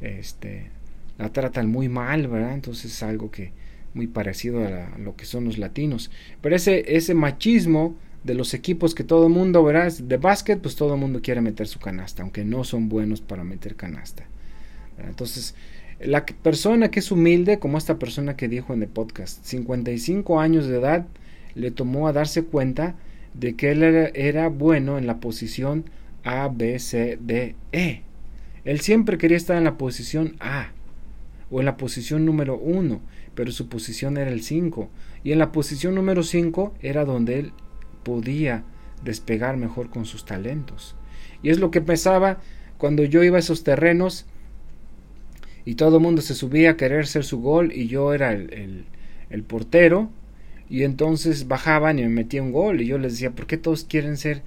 [0.00, 0.70] este,
[1.18, 2.54] la tratan muy mal, ¿verdad?
[2.54, 3.50] Entonces es algo que
[3.92, 6.12] muy parecido a, lo que son los latinos.
[6.40, 10.76] Pero ese, ese machismo de los equipos que todo el mundo, verá, de básquet, pues
[10.76, 14.28] todo el mundo quiere meter su canasta, aunque no son buenos para meter canasta.
[14.96, 15.56] Entonces,
[15.98, 20.68] la persona que es humilde, como esta persona que dijo en el podcast, 55 años
[20.68, 21.06] de edad,
[21.56, 22.94] le tomó a darse cuenta
[23.38, 25.84] de que él era, bueno en la posición
[26.24, 28.02] A, B, C, D, E.
[28.64, 30.72] Él siempre quería estar en la posición A
[31.50, 33.00] o en la posición número 1,
[33.34, 34.90] pero su posición era el 5.
[35.22, 37.52] Y en la posición número 5 era donde él
[38.02, 38.64] podía
[39.04, 40.96] despegar mejor con sus talentos.
[41.42, 42.40] Y es lo que pensaba
[42.78, 44.26] cuando yo iba a esos terrenos
[45.64, 48.86] y todo el mundo se subía a querer ser su gol y yo era el,
[49.30, 50.10] el, portero
[50.68, 53.84] y entonces bajaban y me metía un gol y yo les decía, ¿por qué todos
[53.84, 54.42] quieren ser,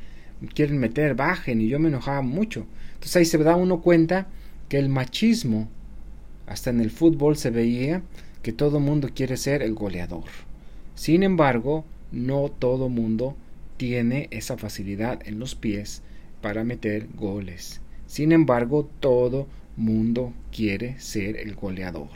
[0.53, 1.61] quieren meter, bajen?
[1.61, 2.65] Y yo me enojaba mucho.
[2.93, 4.27] Entonces ahí se da uno cuenta
[4.67, 5.69] que el machismo,
[6.45, 8.01] hasta en el fútbol se veía
[8.41, 10.25] que todo mundo quiere ser el goleador.
[10.95, 13.37] Sin embargo, no todo mundo
[13.77, 16.01] tiene esa facilidad en los pies
[16.41, 17.81] para meter goles.
[18.07, 22.09] Sin embargo, todo mundo quiere ser el goleador.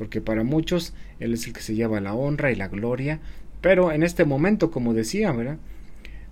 [0.00, 3.20] Porque para muchos él es el que se lleva la honra y la gloria.
[3.60, 5.58] Pero en este momento, como decía, ¿verdad?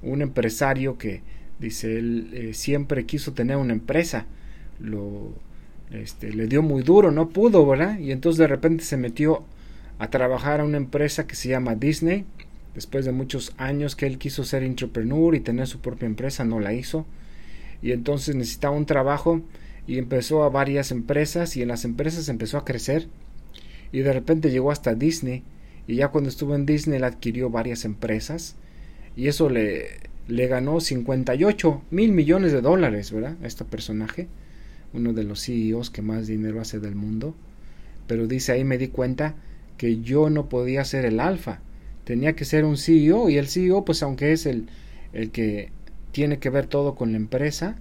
[0.00, 1.20] Un empresario que
[1.58, 4.24] dice él eh, siempre quiso tener una empresa.
[4.80, 5.34] Lo
[5.90, 7.98] este, le dio muy duro, no pudo, ¿verdad?
[7.98, 9.44] Y entonces de repente se metió
[9.98, 12.24] a trabajar a una empresa que se llama Disney
[12.78, 16.60] Después de muchos años que él quiso ser entrepreneur y tener su propia empresa, no
[16.60, 17.06] la hizo.
[17.82, 19.40] Y entonces necesitaba un trabajo
[19.88, 23.08] y empezó a varias empresas y en las empresas empezó a crecer.
[23.92, 25.42] Y de repente llegó hasta Disney.
[25.86, 28.56] Y ya cuando estuvo en Disney, adquirió varias empresas.
[29.16, 33.36] Y eso le, le ganó 58 mil millones de dólares, ¿verdad?
[33.42, 34.28] A este personaje.
[34.92, 37.34] Uno de los CEOs que más dinero hace del mundo.
[38.06, 39.34] Pero dice ahí me di cuenta
[39.76, 41.60] que yo no podía ser el alfa
[42.08, 44.70] tenía que ser un CEO y el CEO pues aunque es el,
[45.12, 45.68] el que
[46.10, 47.76] tiene que ver todo con la empresa,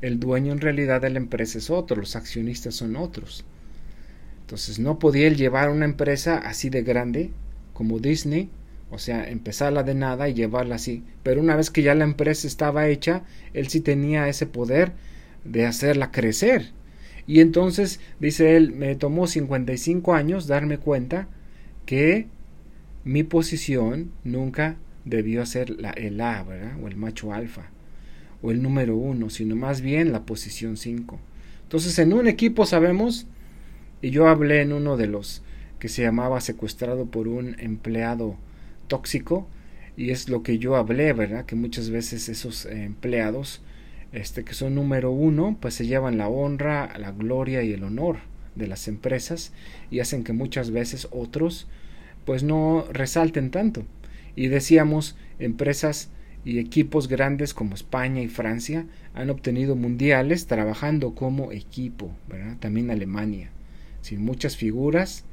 [0.00, 3.44] el dueño en realidad de la empresa es otro, los accionistas son otros.
[4.48, 7.32] Entonces no podía él llevar una empresa así de grande
[7.74, 8.48] como Disney,
[8.90, 11.04] o sea, empezarla de nada y llevarla así.
[11.22, 14.92] Pero una vez que ya la empresa estaba hecha, él sí tenía ese poder
[15.44, 16.70] de hacerla crecer.
[17.26, 21.28] Y entonces, dice él, me tomó 55 años darme cuenta
[21.84, 22.26] que
[23.04, 26.82] mi posición nunca debió ser la, el A, ¿verdad?
[26.82, 27.68] O el macho alfa,
[28.40, 31.20] o el número uno, sino más bien la posición 5.
[31.64, 33.26] Entonces, en un equipo sabemos,
[34.02, 35.42] y yo hablé en uno de los
[35.78, 38.36] que se llamaba secuestrado por un empleado
[38.88, 39.48] tóxico,
[39.96, 41.44] y es lo que yo hablé, ¿verdad?
[41.44, 43.62] Que muchas veces esos empleados,
[44.12, 48.18] este, que son número uno, pues se llevan la honra, la gloria y el honor
[48.54, 49.52] de las empresas
[49.90, 51.66] y hacen que muchas veces otros
[52.24, 53.84] pues no resalten tanto.
[54.36, 56.10] Y decíamos, empresas
[56.44, 62.56] y equipos grandes como España y Francia han obtenido mundiales trabajando como equipo, ¿verdad?
[62.60, 63.50] También Alemania,
[64.00, 65.24] sin muchas figuras,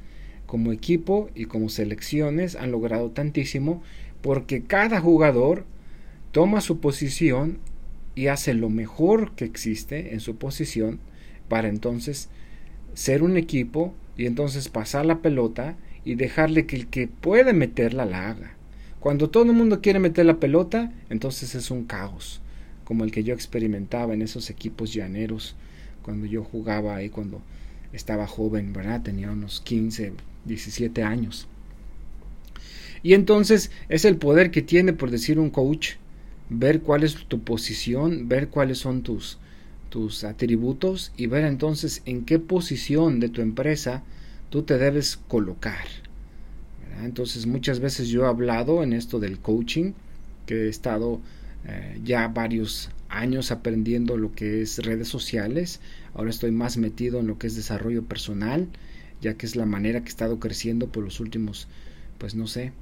[0.46, 3.82] como equipo y como selecciones han logrado tantísimo
[4.22, 5.64] porque cada jugador
[6.32, 7.58] toma su posición
[8.14, 11.00] y hace lo mejor que existe en su posición
[11.48, 12.28] para entonces
[12.94, 18.04] ser un equipo y entonces pasar la pelota y dejarle que el que puede meterla
[18.04, 18.56] la haga.
[19.00, 22.40] Cuando todo el mundo quiere meter la pelota, entonces es un caos,
[22.84, 25.56] como el que yo experimentaba en esos equipos llaneros
[26.02, 27.42] cuando yo jugaba ahí cuando
[27.92, 29.02] estaba joven, ¿verdad?
[29.02, 30.12] Tenía unos 15,
[30.44, 31.48] 17 años.
[33.02, 35.94] Y entonces es el poder que tiene, por decir un coach,
[36.48, 39.38] ver cuál es tu posición, ver cuáles son tus,
[39.90, 44.02] tus atributos y ver entonces en qué posición de tu empresa
[44.50, 45.86] tú te debes colocar.
[47.02, 49.92] Entonces muchas veces yo he hablado en esto del coaching,
[50.46, 51.20] que he estado
[51.66, 55.80] eh, ya varios años aprendiendo lo que es redes sociales,
[56.14, 58.68] ahora estoy más metido en lo que es desarrollo personal,
[59.20, 61.68] ya que es la manera que he estado creciendo por los últimos,
[62.18, 62.72] pues no sé,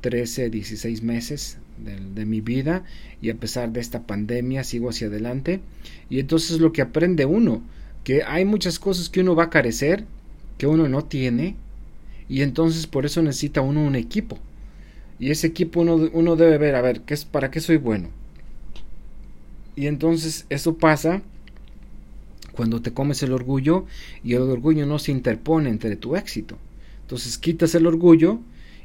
[0.00, 2.84] 13, eh, 16 meses de, de, mi vida.
[3.20, 5.60] Y a pesar de esta pandemia sigo hacia adelante.
[6.08, 7.62] Y entonces lo que aprende uno,
[8.04, 10.04] que hay muchas cosas que uno va a carecer,
[10.56, 11.56] que uno no tiene,
[12.28, 14.38] y entonces por eso necesita uno un equipo.
[15.18, 18.08] Y ese equipo uno, uno debe ver, a ver, ¿qué es, ¿para qué soy bueno?
[19.74, 21.22] Y entonces eso pasa
[22.52, 23.86] cuando te comes el orgullo
[24.24, 26.58] y el orgullo no se interpone entre tu éxito.
[27.02, 28.40] Entonces quitas el orgullo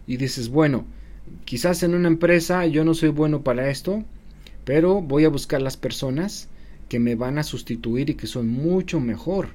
[0.06, 0.86] y dices, bueno,
[1.46, 4.04] quizás en una empresa yo no soy bueno para esto,
[4.66, 6.50] pero voy a buscar las personas
[6.90, 9.50] que me van a sustituir y que son mucho mejor.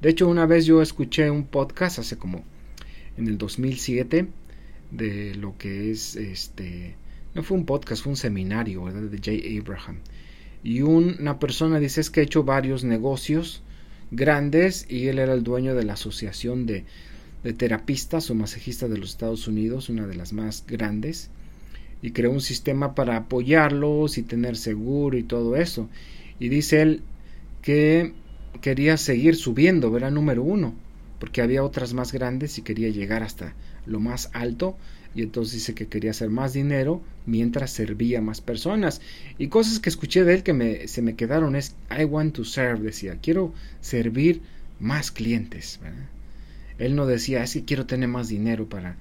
[0.00, 2.44] De hecho, una vez yo escuché un podcast hace como
[3.16, 4.26] en el 2007
[4.92, 6.96] de lo que es este
[7.34, 9.02] no fue un podcast, fue un seminario, ¿verdad?
[9.02, 9.98] De Jay Abraham.
[10.62, 13.62] Y una persona dice es que ha hecho varios negocios
[14.10, 16.84] grandes y él era el dueño de la asociación de,
[17.42, 21.30] de terapistas o masajistas de los Estados Unidos, una de las más grandes,
[22.02, 25.88] y creó un sistema para apoyarlos y tener seguro y todo eso.
[26.38, 27.02] Y dice él
[27.62, 28.12] que
[28.60, 30.74] quería seguir subiendo, era número uno,
[31.22, 33.54] porque había otras más grandes y quería llegar hasta
[33.86, 34.76] lo más alto
[35.14, 39.00] y entonces dice que quería hacer más dinero mientras servía a más personas.
[39.38, 42.44] Y cosas que escuché de él que me, se me quedaron es I want to
[42.44, 44.40] serve decía quiero servir
[44.80, 45.78] más clientes
[46.78, 48.96] él no decía es que quiero tener más dinero para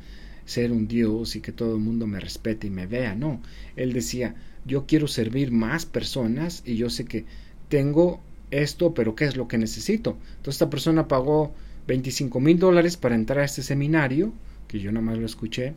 [0.45, 3.41] ser un dios y que todo el mundo me respete y me vea no.
[3.75, 7.25] Él decía yo quiero servir más personas y yo sé que
[7.67, 11.55] tengo esto pero qué es lo que necesito entonces esta persona pagó
[11.91, 14.32] 25 mil dólares para entrar a este seminario
[14.69, 15.73] que yo nada más lo escuché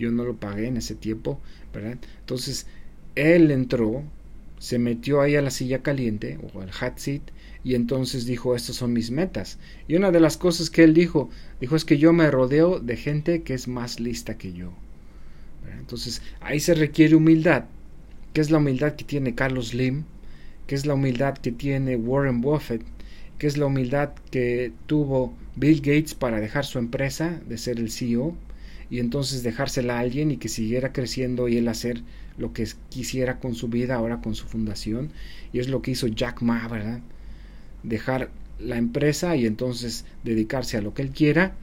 [0.00, 1.40] yo no lo pagué en ese tiempo,
[1.72, 1.98] ¿verdad?
[2.20, 2.66] Entonces,
[3.14, 4.02] él entró,
[4.58, 7.22] se metió ahí a la silla caliente o al hot seat
[7.62, 9.58] y entonces dijo, estas son mis metas.
[9.86, 11.28] Y una de las cosas que él dijo,
[11.60, 14.72] dijo es que yo me rodeo de gente que es más lista que yo.
[15.78, 17.64] Entonces, ahí se requiere humildad,
[18.32, 20.04] que es la humildad que tiene Carlos Slim,
[20.66, 22.82] que es la humildad que tiene Warren Buffett,
[23.40, 27.90] que es la humildad que tuvo Bill Gates para dejar su empresa de ser el
[27.90, 28.36] CEO,
[28.90, 32.02] y entonces dejársela a alguien y que siguiera creciendo y él hacer
[32.36, 35.10] lo que quisiera con su vida ahora con su fundación
[35.54, 37.00] y es lo que hizo Jack Ma, ¿verdad?
[37.82, 41.54] Dejar la empresa y entonces dedicarse a lo que él quiera,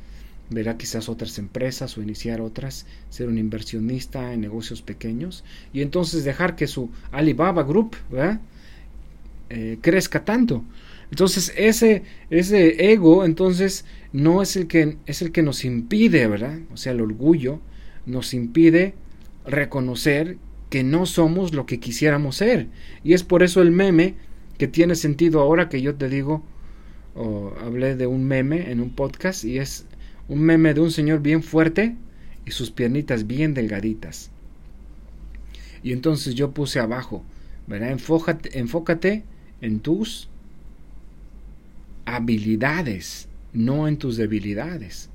[0.50, 6.24] verá quizás otras empresas o iniciar otras, ser un inversionista en negocios pequeños y entonces
[6.24, 7.98] dejar que su Alibaba Group.
[9.50, 10.66] Eh, crezca tanto.
[11.10, 16.60] Entonces ese, ese ego entonces no es el que es el que nos impide, ¿verdad?
[16.74, 17.60] O sea, el orgullo
[18.06, 18.94] nos impide
[19.46, 20.38] reconocer
[20.70, 22.68] que no somos lo que quisiéramos ser.
[23.04, 24.16] Y es por eso el meme
[24.58, 26.44] que tiene sentido ahora que yo te digo,
[27.16, 29.86] o hablé de un meme en un podcast y es
[30.28, 31.96] un meme de un señor bien fuerte
[32.46, 34.30] y sus piernitas bien delgaditas.
[35.84, 37.24] Y entonces yo puse abajo,
[37.66, 37.92] ¿verdad?
[37.92, 39.24] Enfócate, enfócate
[39.62, 40.30] en tus
[42.08, 45.10] habilidades, no en tus debilidades,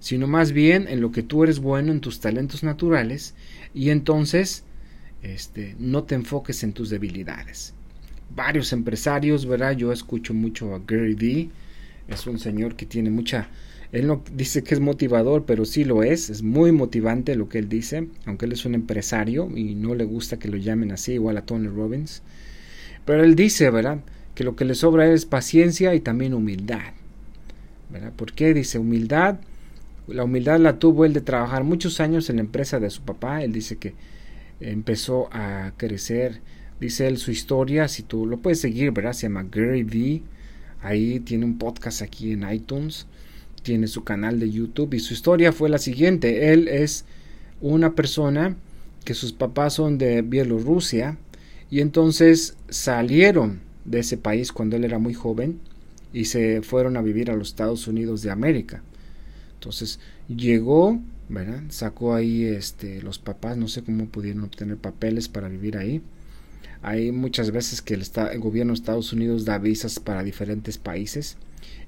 [0.00, 3.34] sino más bien en lo que tú eres bueno, en tus talentos naturales,
[3.74, 4.62] y entonces
[5.22, 7.72] este, no te enfoques en tus debilidades.
[8.34, 9.72] Varios empresarios, ¿verdad?
[9.72, 11.50] Yo escucho mucho a Gary Vee,
[12.06, 13.48] es un señor que tiene mucha...
[13.92, 17.58] Él no dice que es motivador, pero sí lo es, es muy motivante lo que
[17.58, 21.12] él dice, aunque él es un empresario y no le gusta que lo llamen así,
[21.12, 22.22] igual a Tony Robbins.
[23.06, 24.00] Pero él dice, ¿verdad?
[24.36, 26.92] Que lo que le sobra es paciencia y también humildad.
[27.90, 28.12] ¿verdad?
[28.12, 28.54] ¿Por qué?
[28.54, 29.40] Dice humildad.
[30.06, 33.42] La humildad la tuvo él de trabajar muchos años en la empresa de su papá.
[33.42, 33.94] Él dice que
[34.60, 36.42] empezó a crecer.
[36.78, 37.88] Dice él su historia.
[37.88, 39.14] Si tú lo puedes seguir, ¿verdad?
[39.14, 40.22] Se llama Gary V.
[40.82, 43.06] Ahí tiene un podcast aquí en iTunes.
[43.62, 44.92] Tiene su canal de YouTube.
[44.92, 46.52] Y su historia fue la siguiente.
[46.52, 47.06] Él es
[47.62, 48.54] una persona
[49.06, 51.16] que sus papás son de Bielorrusia.
[51.70, 55.60] Y entonces salieron de ese país cuando él era muy joven
[56.12, 58.82] y se fueron a vivir a los Estados Unidos de América.
[59.54, 61.00] Entonces llegó.
[61.70, 66.00] Sacó ahí este, los papás, no sé cómo pudieron obtener papeles para vivir ahí.
[66.82, 71.36] Hay muchas veces que el, el gobierno de Estados Unidos da visas para diferentes países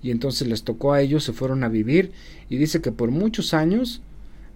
[0.03, 2.11] y entonces les tocó a ellos, se fueron a vivir
[2.49, 4.03] y dice que por muchos años,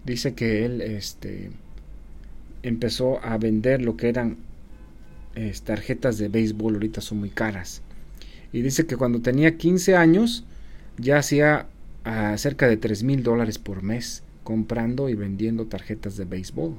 [0.05, 1.53] dice que él este,
[2.63, 4.37] empezó a vender lo que eran
[5.65, 7.83] tarjetas de béisbol ahorita son muy caras.
[8.53, 10.45] Y dice que cuando tenía 15 años
[10.99, 11.67] ya hacía
[12.05, 16.75] a cerca de 3 mil dólares por mes comprando y vendiendo tarjetas de béisbol.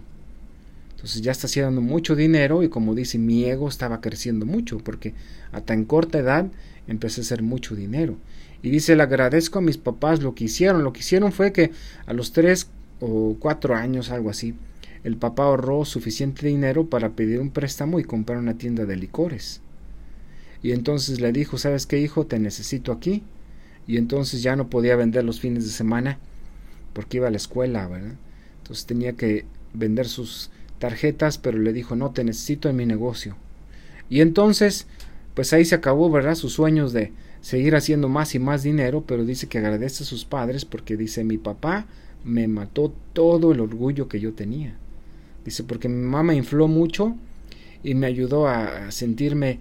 [0.92, 5.14] Entonces ya está haciendo mucho dinero y como dice mi ego estaba creciendo mucho porque
[5.52, 6.48] a tan corta edad
[6.88, 8.18] empecé a hacer mucho dinero.
[8.62, 10.86] Y dice, le agradezco a mis papás lo que hicieron.
[10.86, 11.72] Lo que hicieron fue que
[12.06, 12.68] a los 3
[13.02, 14.56] o 4 años, algo así,
[15.04, 19.62] el papá ahorró suficiente dinero para pedir un préstamo y comprar una tienda de licores.
[20.62, 22.26] Y entonces le dijo, ¿sabes qué hijo?
[22.26, 23.24] Te necesito aquí.
[23.86, 26.20] Y entonces ya no podía vender los fines de semana
[26.94, 28.16] porque iba a la escuela, ¿verdad?
[28.60, 33.36] Entonces tenía que vender sus tarjetas, pero le dijo, no, te necesito en mi negocio.
[34.10, 34.88] Y entonces,
[35.34, 36.36] pues ahí se acabó, ¿verdad?
[36.36, 40.24] Sus sueños de seguir haciendo más y más dinero, pero dice que agradece a sus
[40.24, 41.88] padres porque dice, mi papá
[42.24, 44.78] me mató todo el orgullo que yo tenía.
[45.46, 47.16] Dice, porque mi mamá infló mucho
[47.84, 49.60] y me ayudó a, sentirme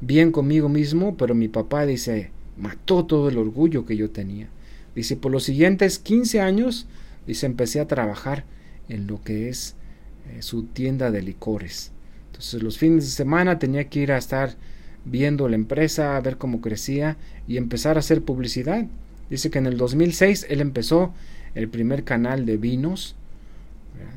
[0.00, 4.48] bien conmigo mismo, pero mi papá dice, mató todo el orgullo que yo tenía.
[4.94, 6.86] Dice, por los siguientes 15 años,
[7.26, 8.44] dice, empecé a trabajar
[8.88, 9.74] en lo que es
[10.28, 11.92] eh, su tienda de licores.
[12.26, 14.56] Entonces los fines de semana tenía que ir a estar
[15.04, 17.16] viendo la empresa, a ver cómo crecía
[17.48, 18.86] y empezar a hacer publicidad.
[19.30, 21.12] Dice que en el 2006 él empezó
[21.54, 23.16] el primer canal de vinos.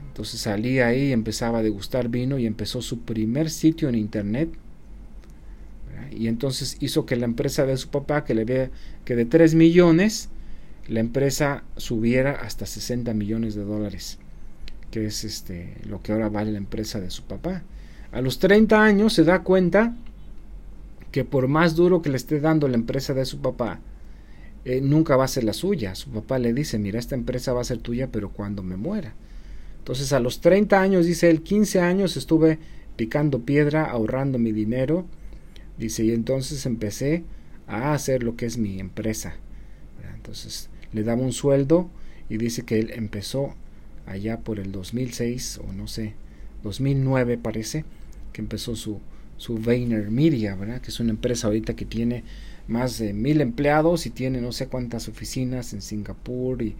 [0.07, 4.49] Entonces salía ahí empezaba a degustar vino y empezó su primer sitio en internet.
[6.11, 8.69] Y entonces hizo que la empresa de su papá, que le ve
[9.03, 10.29] que de 3 millones,
[10.87, 14.19] la empresa subiera hasta 60 millones de dólares,
[14.91, 17.63] que es este lo que ahora vale la empresa de su papá.
[18.11, 19.95] A los 30 años se da cuenta
[21.11, 23.79] que por más duro que le esté dando la empresa de su papá,
[24.63, 25.95] eh, nunca va a ser la suya.
[25.95, 29.13] Su papá le dice, mira, esta empresa va a ser tuya, pero cuando me muera.
[29.85, 32.57] Entonces a los 30 años, dice él, 15 años estuve
[32.95, 35.05] picando piedra, ahorrando mi dinero.
[35.77, 37.23] Dice, y entonces empecé
[37.67, 39.35] a hacer lo que es mi empresa.
[40.15, 41.91] Entonces le daba un sueldo
[42.29, 43.53] y dice que él empezó
[44.07, 46.15] allá por el 2006 o no sé,
[46.63, 47.85] 2009 parece,
[48.33, 49.01] que empezó su,
[49.37, 50.81] su Vayner Media, ¿verdad?
[50.81, 52.23] que es una empresa ahorita que tiene
[52.67, 56.75] más de mil empleados y tiene no sé cuántas oficinas en Singapur y,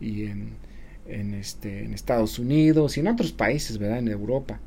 [0.00, 0.50] y en,
[1.06, 3.98] en, este, en Estados Unidos y en otros países, ¿verdad?
[3.98, 4.60] En Europa.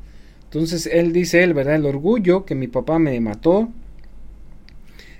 [0.44, 1.76] Entonces él dice él, ¿verdad?
[1.76, 3.68] El orgullo que mi papá me mató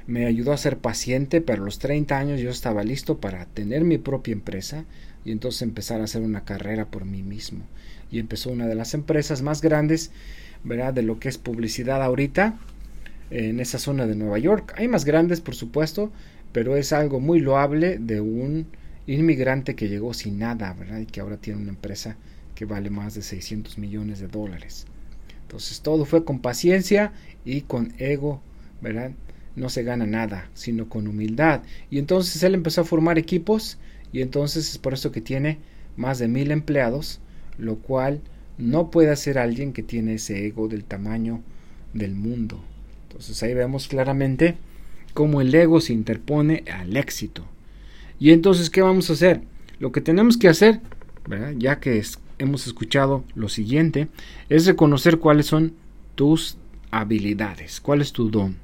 [0.06, 3.84] me ayudó a ser paciente, pero a los 30 años yo estaba listo para tener
[3.84, 4.86] mi propia empresa
[5.22, 7.66] y entonces empezar a hacer una carrera por mí mismo.
[8.10, 10.10] Y empezó una de las empresas más grandes,
[10.64, 10.94] ¿verdad?
[10.94, 12.58] De lo que es publicidad ahorita
[13.30, 14.72] en esa zona de Nueva York.
[14.78, 16.10] Hay más grandes, por supuesto,
[16.52, 18.66] pero es algo muy loable de un
[19.08, 21.00] inmigrante que llegó sin nada, ¿verdad?
[21.00, 22.16] Y que ahora tiene una empresa
[22.54, 24.86] que vale más de 600 millones de dólares.
[25.42, 27.12] Entonces todo fue con paciencia
[27.44, 28.40] y con ego,
[28.80, 29.12] ¿verdad?
[29.58, 31.62] no se gana nada, sino con humildad.
[31.90, 33.78] Y entonces él empezó a formar equipos
[34.12, 35.58] y entonces es por eso que tiene
[35.96, 37.20] más de mil empleados,
[37.58, 38.20] lo cual
[38.56, 41.42] no puede hacer alguien que tiene ese ego del tamaño
[41.92, 42.60] del mundo.
[43.08, 44.56] Entonces ahí vemos claramente
[45.14, 47.44] cómo el ego se interpone al éxito.
[48.18, 49.42] Y entonces, ¿qué vamos a hacer?
[49.78, 50.80] Lo que tenemos que hacer,
[51.56, 52.02] ya que
[52.38, 54.08] hemos escuchado lo siguiente,
[54.48, 55.74] es reconocer cuáles son
[56.14, 56.56] tus
[56.90, 58.56] habilidades, cuál es tu don.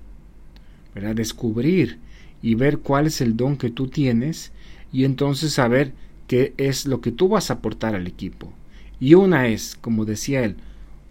[1.15, 1.99] Descubrir
[2.43, 4.53] y ver cuál es el don que tú tienes
[4.93, 5.93] y entonces saber
[6.27, 8.53] qué es lo que tú vas a aportar al equipo.
[9.01, 10.57] Y una es, como decía él,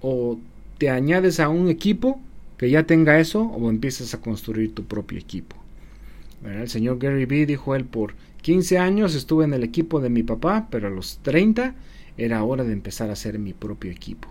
[0.02, 0.40] o
[0.78, 2.20] te añades a un equipo
[2.58, 5.56] que ya tenga eso o empiezas a construir tu propio equipo.
[6.46, 10.22] El señor Gary Vee dijo él, por 15 años estuve en el equipo de mi
[10.22, 11.76] papá, pero a los 30
[12.18, 14.28] era hora de empezar a hacer mi propio equipo.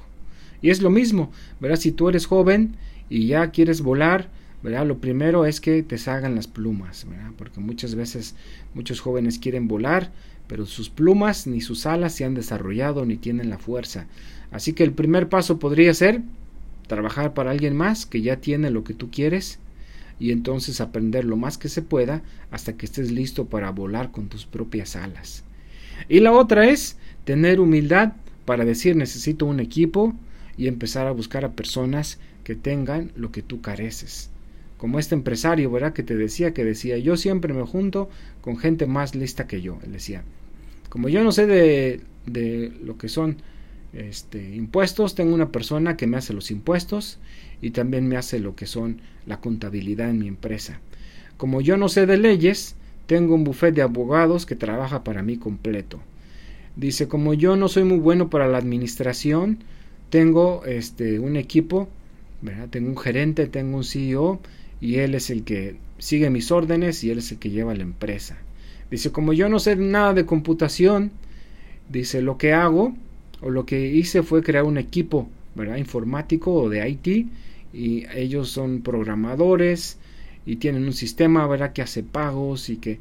[0.60, 1.78] Y es lo mismo, ¿verdad?
[1.78, 2.76] Si tú eres joven
[3.08, 4.28] y ya quieres volar,
[4.62, 7.06] lo primero es que te salgan las plumas,
[7.36, 8.36] Porque muchas veces
[8.74, 10.12] muchos jóvenes quieren volar,
[10.46, 14.06] pero sus plumas ni sus alas se han desarrollado ni tienen la fuerza.
[14.50, 16.20] Así que el primer paso podría ser
[16.86, 19.58] trabajar para alguien más que ya tiene lo que tú quieres
[20.22, 24.28] y entonces aprender lo más que se pueda hasta que estés listo para volar con
[24.28, 25.42] tus propias alas.
[26.08, 28.12] Y la otra es tener humildad
[28.44, 30.14] para decir necesito un equipo
[30.56, 34.30] y empezar a buscar a personas que tengan lo que tú careces
[34.82, 35.92] como este empresario, ¿verdad?
[35.92, 38.10] Que te decía, que decía, yo siempre me junto
[38.40, 40.24] con gente más lista que yo, él decía.
[40.88, 43.36] Como yo no sé de, de lo que son
[43.93, 47.18] este, impuestos, tengo una persona que me hace los impuestos
[47.61, 50.80] y también me hace lo que son la contabilidad en mi empresa.
[51.36, 52.76] Como yo no sé de leyes,
[53.07, 56.01] tengo un bufete de abogados que trabaja para mí completo.
[56.76, 59.59] Dice, como yo no soy muy bueno para la administración,
[60.11, 61.88] tengo este un equipo.
[62.70, 64.40] Tengo un gerente, tengo un CEO
[64.80, 67.84] y él es el que sigue mis órdenes y él es el que lleva la
[67.84, 68.36] empresa.
[68.90, 71.12] Dice, como yo no sé nada de computación,
[71.88, 72.95] dice, lo que hago
[73.43, 75.76] o lo que hice fue crear un equipo, ¿verdad?
[75.76, 77.26] informático o de IT
[77.74, 79.99] y ellos son programadores
[80.47, 81.72] y tienen un sistema, ¿verdad?
[81.72, 82.99] que hace pagos y que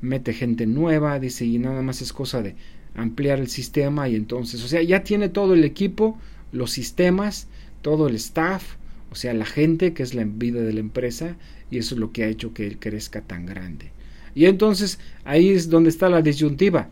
[0.00, 2.54] mete gente nueva, dice, y nada más es cosa de
[2.94, 6.18] ampliar el sistema y entonces, o sea, ya tiene todo el equipo,
[6.50, 7.46] los sistemas,
[7.82, 8.76] todo el staff
[9.12, 11.36] o sea, la gente que es la vida de la empresa
[11.70, 13.90] y eso es lo que ha hecho que él crezca tan grande.
[14.34, 16.88] Y entonces ahí es donde está la disyuntiva.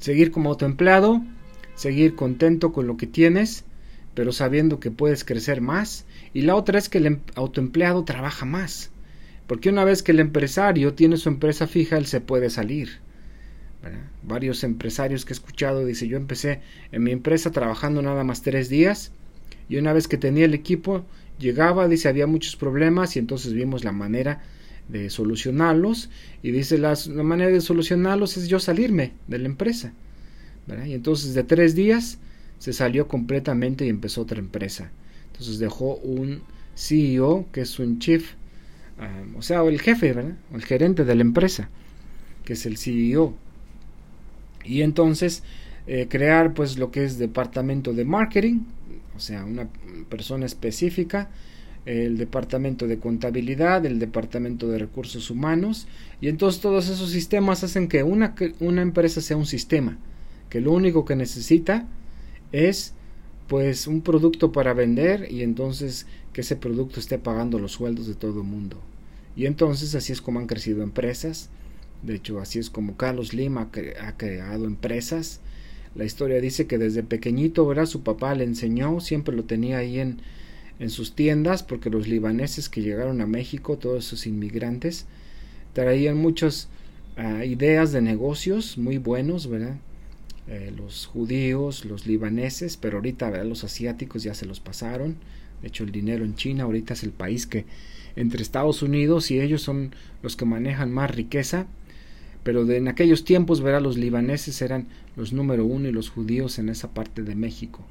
[0.00, 1.22] Seguir como autoempleado,
[1.74, 3.64] seguir contento con lo que tienes,
[4.14, 6.04] pero sabiendo que puedes crecer más.
[6.32, 8.90] Y la otra es que el em-, autoempleado trabaja más.
[9.46, 13.00] Porque una vez que el empresario tiene su empresa fija, él se puede salir.
[14.22, 16.60] Varios empresarios que he escuchado dicen, yo empecé
[16.90, 19.12] en mi empresa trabajando nada más tres días
[19.68, 21.04] y una vez que tenía el equipo,
[21.38, 24.42] llegaba, dice, había muchos problemas y entonces vimos la manera
[24.88, 26.10] de solucionarlos
[26.42, 29.92] y dice, la, manera de solucionarlos es yo salirme de la empresa.
[30.86, 32.18] Y entonces de tres días
[32.58, 34.90] se salió completamente y empezó otra empresa.
[35.26, 36.42] Entonces dejó un
[36.74, 38.32] CEO, que es un chief,
[38.98, 40.36] um, o sea, el jefe, ¿verdad?
[40.52, 41.68] el gerente de la empresa,
[42.44, 43.34] que es el CEO.
[44.64, 45.42] Y entonces
[45.86, 48.60] eh, crear pues lo que es departamento de marketing,
[49.14, 49.68] o sea, una
[50.08, 51.28] persona específica,
[51.84, 55.86] el departamento de contabilidad, el departamento de recursos humanos,
[56.20, 59.98] y entonces todos esos sistemas hacen que una, una empresa sea un sistema,
[60.48, 61.86] que lo único que necesita
[62.52, 62.94] es
[63.48, 68.14] pues un producto para vender y entonces que ese producto esté pagando los sueldos de
[68.14, 68.78] todo el mundo.
[69.36, 71.50] Y entonces así es como han crecido empresas.
[72.02, 73.68] De hecho, así es como Carlos Lima
[74.00, 75.40] ha creado empresas
[75.94, 77.86] la historia dice que desde pequeñito, ¿verdad?
[77.86, 80.18] Su papá le enseñó, siempre lo tenía ahí en,
[80.80, 85.06] en sus tiendas, porque los libaneses que llegaron a México, todos esos inmigrantes,
[85.72, 86.68] traían muchas
[87.16, 89.76] ah, ideas de negocios muy buenos, ¿verdad?
[90.46, 95.16] Eh, los judíos, los libaneses, pero ahorita los asiáticos ya se los pasaron.
[95.62, 97.64] De hecho, el dinero en China ahorita es el país que
[98.16, 101.66] entre Estados Unidos y ellos son los que manejan más riqueza
[102.44, 104.86] pero de, en aquellos tiempos, verá, los libaneses eran
[105.16, 107.84] los número uno y los judíos en esa parte de México.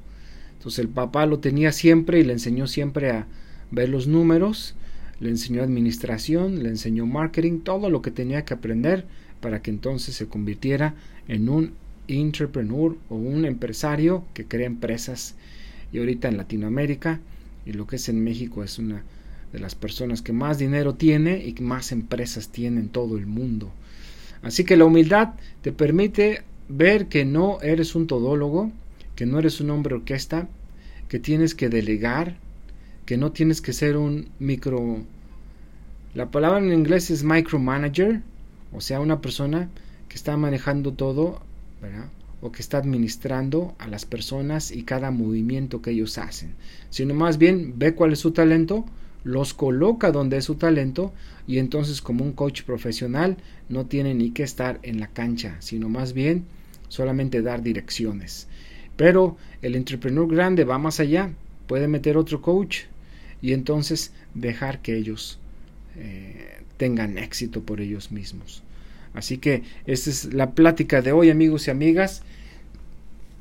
[0.56, 3.26] Entonces el papá lo tenía siempre y le enseñó siempre a
[3.72, 4.76] ver los números,
[5.18, 9.04] le enseñó administración, le enseñó marketing, todo lo que tenía que aprender
[9.40, 10.94] para que entonces se convirtiera
[11.26, 11.72] en un
[12.08, 15.34] entrepreneur o un empresario que crea empresas.
[15.92, 17.20] Y ahorita en Latinoamérica
[17.66, 19.02] y lo que es en México es una
[19.52, 23.70] de las personas que más dinero tiene y más empresas tiene en todo el mundo.
[24.42, 28.72] Así que la humildad te permite ver que no eres un todólogo,
[29.14, 30.48] que no eres un hombre orquesta,
[31.08, 32.36] que tienes que delegar,
[33.06, 35.02] que no tienes que ser un micro...
[36.14, 38.20] La palabra en inglés es micromanager,
[38.72, 39.68] o sea, una persona
[40.08, 41.40] que está manejando todo,
[42.40, 46.54] o que está administrando a las personas y cada movimiento que ellos hacen,
[46.90, 48.84] sino más bien ve cuál es su talento,
[49.24, 51.14] los coloca donde es su talento
[51.46, 55.88] y entonces como un coach profesional no tiene ni que estar en la cancha, sino
[55.88, 56.44] más bien
[56.88, 58.46] solamente dar direcciones.
[58.96, 61.32] Pero el entrepreneur grande va más allá,
[61.66, 62.82] puede meter otro coach
[63.40, 65.38] y entonces dejar que ellos
[65.96, 68.62] eh, tengan éxito por ellos mismos.
[69.14, 72.22] Así que esta es la plática de hoy amigos y amigas.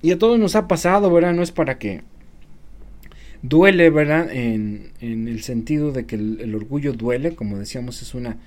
[0.01, 1.33] Y a todos nos ha pasado, ¿verdad?
[1.33, 2.01] No es para que
[3.43, 4.31] duele, ¿verdad?
[4.31, 8.37] En, en el sentido de que el, orgullo duele, como decíamos, es una,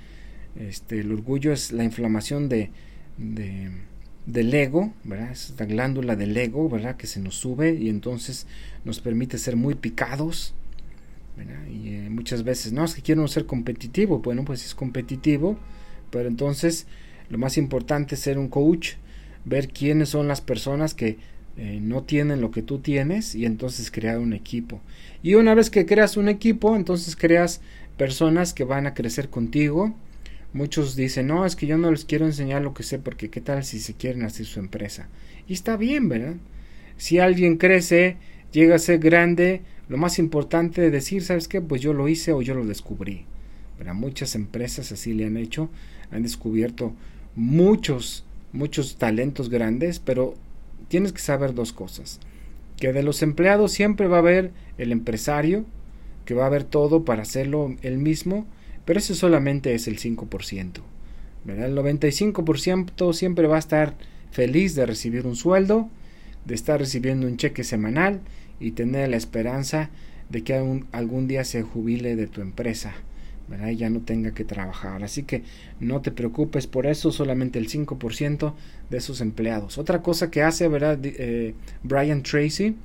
[0.58, 2.70] este, el orgullo es la inflamación de,
[3.18, 3.70] de,
[4.24, 5.30] del ego, ¿verdad?
[5.30, 6.96] Es la glándula del ego, ¿verdad?
[6.96, 8.46] Que se nos sube y entonces
[8.84, 10.54] nos permite ser muy picados,
[11.36, 11.66] ¿verdad?
[11.68, 15.58] Y eh, muchas veces, no, es que quiero ser competitivo, bueno, pues es competitivo,
[16.10, 16.86] pero entonces
[17.28, 18.94] lo más importante es ser un coach,
[19.44, 21.18] ver quiénes son las personas que
[21.56, 24.80] eh, no tienen lo que tú tienes y entonces crear un equipo.
[25.22, 27.60] Y una vez que creas un equipo, entonces creas
[27.96, 29.94] personas que van a crecer contigo.
[30.52, 33.40] Muchos dicen, no, es que yo no les quiero enseñar lo que sé porque qué
[33.40, 35.08] tal si se quieren hacer su empresa.
[35.48, 36.34] Y está bien, ¿verdad?
[36.98, 38.16] Si alguien crece,
[38.52, 41.60] llega a ser grande, lo más importante es decir, ¿sabes qué?
[41.60, 43.24] Pues yo lo hice o yo lo descubrí.
[43.78, 43.94] ¿verdad?
[43.94, 45.70] Muchas empresas así le han hecho,
[46.10, 46.94] han descubierto
[47.36, 50.34] muchos, muchos talentos grandes, pero
[50.88, 52.18] tienes que saber dos cosas.
[52.78, 55.64] Que de los empleados siempre va a haber el empresario,
[56.24, 58.46] que va a haber todo para hacerlo él mismo,
[58.84, 60.80] pero eso solamente es el 5%.
[61.44, 61.66] ¿verdad?
[61.66, 63.94] El 95% siempre va a estar
[64.32, 65.88] feliz de recibir un sueldo,
[66.44, 68.20] de estar recibiendo un cheque semanal
[68.58, 69.90] y tener la esperanza
[70.28, 72.94] de que algún día se jubile de tu empresa
[73.76, 75.04] ya no tenga que trabajar.
[75.04, 75.42] Así que
[75.80, 78.54] no te preocupes por eso, solamente el 5%
[78.90, 79.78] de esos empleados.
[79.78, 80.98] Otra cosa que hace ¿verdad?
[81.02, 82.76] Eh, Brian Tracy,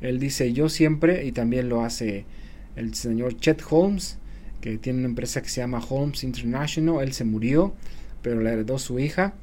[0.00, 2.24] él dice yo siempre, y también lo hace
[2.76, 4.18] el señor Chet Holmes,
[4.60, 7.74] que tiene una empresa que se llama Holmes International, él se murió,
[8.22, 9.34] pero le heredó su hija.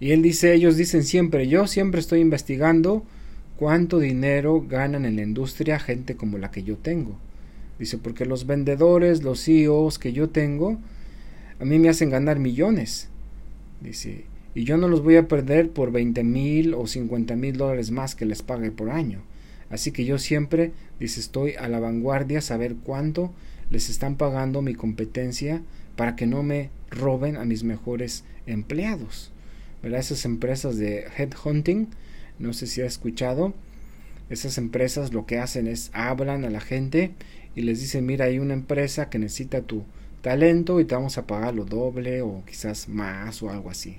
[0.00, 3.04] Y él dice, ellos dicen siempre, yo siempre estoy investigando
[3.56, 7.16] cuánto dinero ganan en la industria gente como la que yo tengo.
[7.82, 10.78] Dice, porque los vendedores, los CEOs que yo tengo,
[11.58, 13.08] a mí me hacen ganar millones.
[13.80, 14.24] Dice,
[14.54, 18.14] y yo no los voy a perder por 20 mil o 50 mil dólares más
[18.14, 19.22] que les pague por año.
[19.68, 20.70] Así que yo siempre,
[21.00, 23.32] dice, estoy a la vanguardia, saber cuánto
[23.68, 25.60] les están pagando mi competencia
[25.96, 29.32] para que no me roben a mis mejores empleados.
[29.82, 29.98] ¿Verdad?
[29.98, 31.88] Esas empresas de headhunting,
[32.38, 33.54] no sé si ha escuchado,
[34.30, 37.12] esas empresas lo que hacen es hablan a la gente
[37.54, 39.84] y les dice, mira, hay una empresa que necesita tu
[40.22, 43.96] talento y te vamos a pagar lo doble o quizás más o algo así.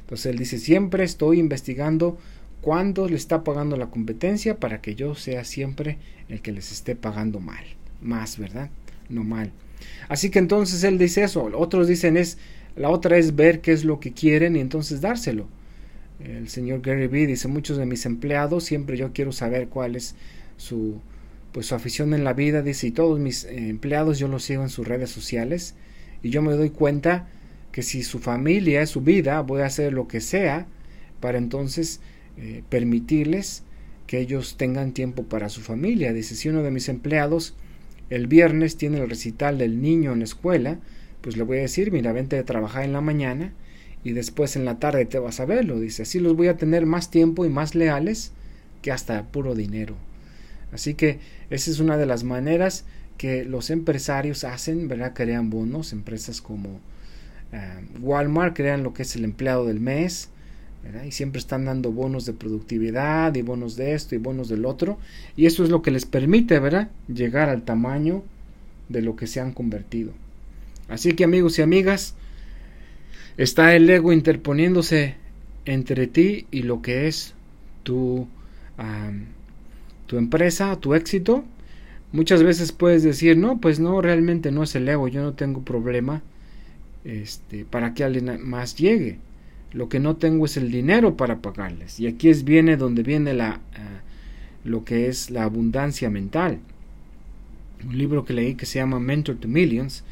[0.00, 2.18] Entonces él dice, siempre estoy investigando
[2.60, 5.98] cuándo le está pagando la competencia para que yo sea siempre
[6.28, 7.64] el que les esté pagando mal,
[8.00, 8.70] más, ¿verdad?
[9.08, 9.52] No mal.
[10.08, 12.38] Así que entonces él dice eso, otros dicen es,
[12.74, 15.46] la otra es ver qué es lo que quieren y entonces dárselo.
[16.18, 20.14] El señor Gary Vee dice, muchos de mis empleados, siempre yo quiero saber cuál es
[20.56, 21.00] su,
[21.56, 24.62] pues su afición en la vida, dice, y todos mis eh, empleados yo los sigo
[24.62, 25.74] en sus redes sociales
[26.22, 27.30] y yo me doy cuenta
[27.72, 30.66] que si su familia es su vida, voy a hacer lo que sea
[31.18, 32.00] para entonces
[32.36, 33.62] eh, permitirles
[34.06, 36.12] que ellos tengan tiempo para su familia.
[36.12, 37.54] Dice, si uno de mis empleados
[38.10, 40.78] el viernes tiene el recital del niño en la escuela,
[41.22, 43.54] pues le voy a decir, mira, vente a trabajar en la mañana
[44.04, 45.80] y después en la tarde te vas a verlo.
[45.80, 48.32] Dice, así los voy a tener más tiempo y más leales
[48.82, 49.96] que hasta puro dinero.
[50.76, 52.84] Así que esa es una de las maneras
[53.16, 55.14] que los empresarios hacen, ¿verdad?
[55.14, 56.80] Crean bonos, empresas como
[57.50, 60.28] eh, Walmart crean lo que es el empleado del mes,
[61.06, 64.98] y siempre están dando bonos de productividad y bonos de esto y bonos del otro.
[65.34, 66.90] Y eso es lo que les permite, ¿verdad?
[67.08, 68.22] Llegar al tamaño
[68.90, 70.12] de lo que se han convertido.
[70.88, 72.14] Así que amigos y amigas,
[73.38, 75.16] está el ego interponiéndose
[75.64, 77.34] entre ti y lo que es
[77.82, 78.28] tu,
[80.06, 81.44] tu empresa, tu éxito.
[82.12, 85.62] Muchas veces puedes decir, no, pues no, realmente no es el ego, yo no tengo
[85.62, 86.22] problema
[87.04, 89.18] este, para que alguien más llegue.
[89.72, 92.00] Lo que no tengo es el dinero para pagarles.
[92.00, 94.00] Y aquí es viene donde viene la, eh,
[94.64, 96.58] lo que es la abundancia mental.
[97.84, 100.04] Un libro que leí que se llama Mentor to Millions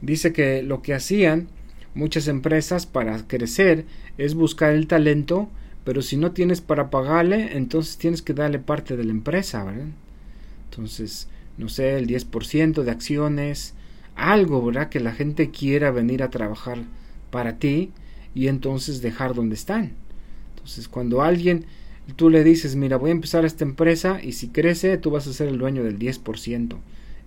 [0.00, 1.48] dice que lo que hacían
[1.94, 3.84] muchas empresas para crecer
[4.16, 5.48] es buscar el talento,
[5.88, 9.86] pero si no tienes para pagarle, entonces tienes que darle parte de la empresa, ¿verdad?
[10.70, 13.72] Entonces, no sé, el 10% de acciones,
[14.14, 14.90] algo, ¿verdad?
[14.90, 16.76] Que la gente quiera venir a trabajar
[17.30, 17.90] para ti
[18.34, 19.92] y entonces dejar donde están.
[20.50, 21.64] Entonces, cuando alguien
[22.16, 25.32] tú le dices, mira, voy a empezar esta empresa y si crece, tú vas a
[25.32, 26.76] ser el dueño del 10%.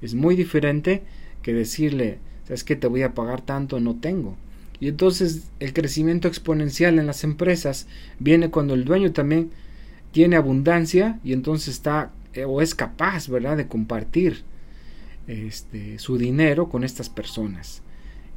[0.03, 1.01] Es muy diferente
[1.41, 4.37] que decirle, ¿sabes que Te voy a pagar tanto, no tengo.
[4.81, 7.87] Y entonces el crecimiento exponencial en las empresas
[8.19, 9.51] viene cuando el dueño también
[10.11, 14.43] tiene abundancia y entonces está eh, o es capaz, ¿verdad?, de compartir
[15.27, 17.83] este, su dinero con estas personas.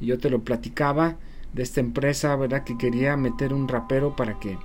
[0.00, 1.16] Y yo te lo platicaba
[1.54, 2.62] de esta empresa, ¿verdad?
[2.62, 4.58] Que quería meter un rapero para que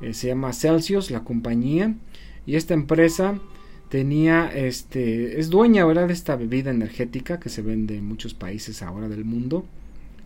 [0.00, 1.94] eh, se llama Celsius, la compañía,
[2.46, 3.38] y esta empresa
[3.90, 6.06] tenía, este, es dueña, ¿verdad?
[6.06, 9.66] De esta bebida energética que se vende en muchos países ahora del mundo.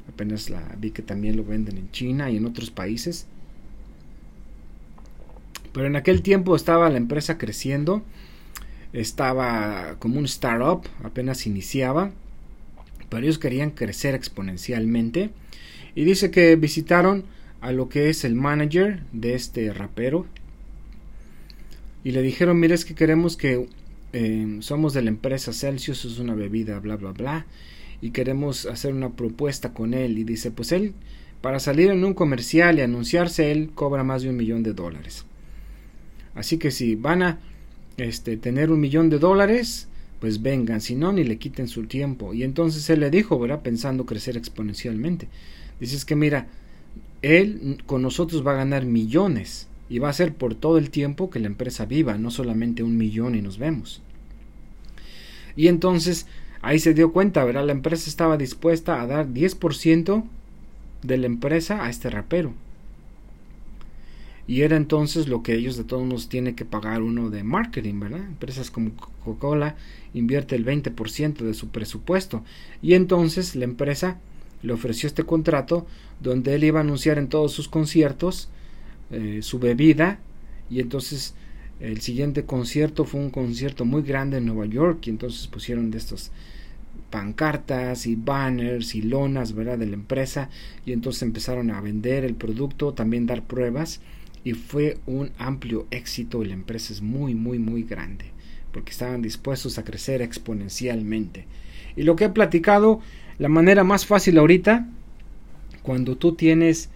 [0.08, 3.26] Apenas la vi que también lo venden en China y en otros países.
[5.72, 8.02] Pero en aquel tiempo estaba la empresa creciendo,
[8.92, 12.12] estaba como un startup, apenas iniciaba,
[13.10, 15.30] pero ellos querían crecer exponencialmente
[15.94, 17.24] y dice que visitaron
[17.60, 20.26] a lo que es el manager de este rapero.
[22.04, 23.68] Y le dijeron, mire, es que queremos que
[24.12, 27.46] eh, somos de la empresa Celsius, es una bebida, bla, bla, bla.
[28.00, 30.18] Y queremos hacer una propuesta con él.
[30.18, 30.94] Y dice, pues él,
[31.40, 35.24] para salir en un comercial y anunciarse, él cobra más de un millón de dólares.
[36.34, 37.38] Así que si van a
[37.96, 39.88] este, tener un millón de dólares,
[40.20, 42.34] pues vengan, si no, ni le quiten su tiempo.
[42.34, 43.62] Y entonces él le dijo, ¿verdad?
[43.62, 45.28] Pensando crecer exponencialmente.
[45.80, 46.48] Dices que mira,
[47.22, 51.30] él con nosotros va a ganar millones y va a ser por todo el tiempo
[51.30, 54.02] que la empresa viva, no solamente un millón y nos vemos.
[55.54, 56.26] Y entonces
[56.66, 57.64] ahí se dio cuenta, ¿verdad?
[57.64, 60.24] La empresa estaba dispuesta a dar 10%
[61.02, 62.52] de la empresa a este rapero.
[64.48, 68.00] Y era entonces lo que ellos de todos nos tiene que pagar uno de marketing,
[68.00, 68.24] ¿verdad?
[68.24, 68.90] Empresas como
[69.24, 69.76] Coca-Cola
[70.12, 72.42] invierte el 20% de su presupuesto.
[72.82, 74.18] Y entonces la empresa
[74.62, 75.86] le ofreció este contrato
[76.20, 78.48] donde él iba a anunciar en todos sus conciertos
[79.12, 80.18] eh, su bebida
[80.68, 81.34] y entonces
[81.78, 85.98] el siguiente concierto fue un concierto muy grande en Nueva York y entonces pusieron de
[85.98, 86.32] estos
[87.16, 89.78] pancartas y banners y lonas ¿verdad?
[89.78, 90.50] de la empresa
[90.84, 94.02] y entonces empezaron a vender el producto, también dar pruebas
[94.44, 98.26] y fue un amplio éxito y la empresa es muy muy muy grande
[98.70, 101.46] porque estaban dispuestos a crecer exponencialmente.
[101.96, 103.00] Y lo que he platicado
[103.38, 104.86] la manera más fácil ahorita,
[105.82, 106.90] cuando tú tienes,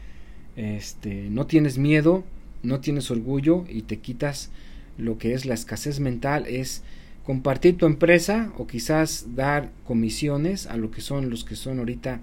[0.55, 2.25] este, no tienes miedo,
[2.63, 4.51] no tienes orgullo y te quitas
[4.99, 6.83] lo que es la escasez mental, es
[7.31, 12.19] compartir tu empresa o quizás dar comisiones a lo que son los que son ahorita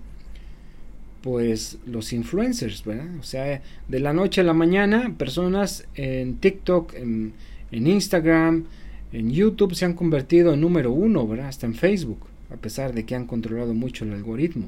[1.22, 3.08] pues los influencers, ¿verdad?
[3.18, 7.34] O sea, de la noche a la mañana, personas en TikTok, en,
[7.72, 8.66] Instagram,
[9.14, 11.47] en YouTube se han convertido en número uno, ¿verdad?
[11.47, 12.20] Hasta en Facebook
[12.51, 14.68] a pesar de que han controlado mucho el algoritmo.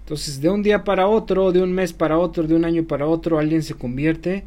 [0.00, 3.06] Entonces, de un día para otro, de un mes para otro, de un año para
[3.06, 4.42] otro, alguien se convierte,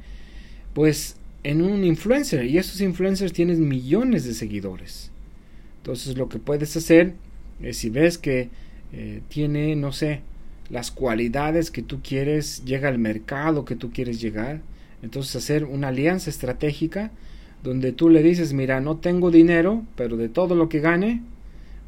[0.73, 1.15] pues,
[1.47, 5.11] en un influencer y esos influencers tienen millones de seguidores.
[5.77, 7.13] Entonces lo que puedes hacer
[7.61, 8.49] es si ves que
[8.91, 10.23] eh, tiene, no sé,
[10.69, 14.59] las cualidades que tú quieres, llega al mercado que tú quieres llegar,
[15.01, 17.11] entonces hacer una alianza estratégica
[17.63, 21.21] donde tú le dices, mira, no tengo dinero, pero de todo lo que gane,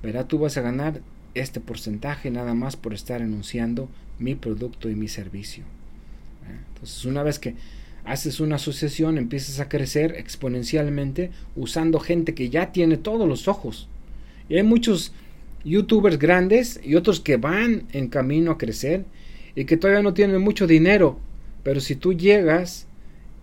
[0.02, 1.02] verá, tú vas a ganar
[1.34, 3.90] este porcentaje nada más por estar anunciando
[4.20, 5.66] mi producto y mi servicio.
[6.76, 7.56] Entonces, una vez que
[8.06, 13.88] haces una asociación, empiezas a crecer exponencialmente usando gente que ya tiene todos los ojos.
[14.50, 15.14] Y hay muchos
[15.64, 19.06] youtubers grandes y otros que van en camino a crecer
[19.56, 21.20] y que todavía no tienen mucho dinero,
[21.64, 22.88] pero si tú llegas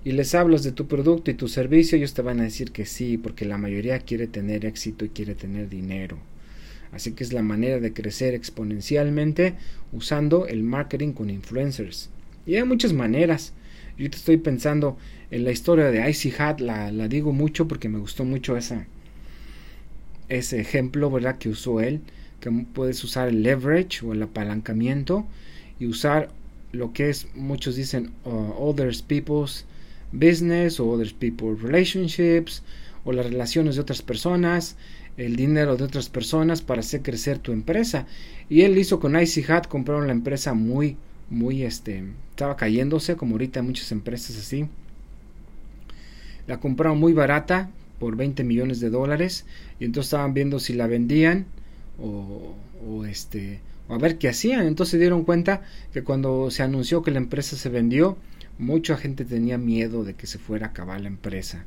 [0.05, 2.87] y les hablas de tu producto y tu servicio, ellos te van a decir que
[2.87, 6.19] sí, porque la mayoría quiere tener éxito y quiere tener dinero.
[6.93, 9.55] Así que es la manera de crecer exponencialmente
[9.93, 12.09] usando el marketing con influencers.
[12.47, 13.53] Y hay muchas maneras.
[13.99, 14.99] Yo te estoy pensando
[15.31, 18.87] en la historia de Icy Hat, la, digo mucho porque me gustó mucho esa,
[20.29, 21.39] ese ejemplo, ¿verdad?
[21.39, 22.01] Que usó él,
[22.41, 25.27] que puedes usar el leverage o el apalancamiento
[25.81, 26.29] y usar
[26.73, 29.65] lo que es, muchos dicen, uh, others people's
[30.13, 32.63] business o other people's relationships
[33.05, 34.77] o las relaciones de otras personas,
[35.17, 38.07] el dinero de otras personas para hacer crecer tu empresa.
[38.51, 40.99] Y él hizo con Icy Hat, compraron la empresa muy,
[41.31, 44.69] muy, este, estaba cayéndose, como ahorita muchas empresas así.
[46.47, 49.47] La compraron muy barata, por 20 millones de dólares,
[49.81, 51.47] y entonces estaban viendo si la vendían
[51.99, 54.67] o, este, o a ver qué hacían.
[54.67, 55.63] Entonces se dieron cuenta
[55.93, 58.17] que cuando se anunció que la empresa se vendió,
[58.59, 61.65] mucha gente tenía miedo de que se fuera a acabar la empresa.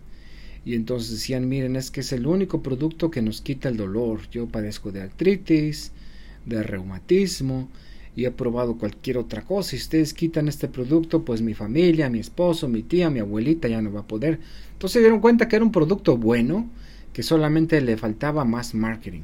[0.66, 4.30] Y entonces decían, miren, es que es el único producto que nos quita el dolor.
[4.30, 5.92] Yo padezco de artritis,
[6.46, 7.70] de reumatismo,
[8.20, 9.70] y he probado cualquier otra cosa.
[9.70, 13.82] Si ustedes quitan este producto, pues mi familia, mi esposo, mi tía, mi abuelita ya
[13.82, 14.40] no va a poder.
[14.74, 16.70] Entonces se dieron cuenta que era un producto bueno,
[17.14, 19.22] que solamente le faltaba más marketing.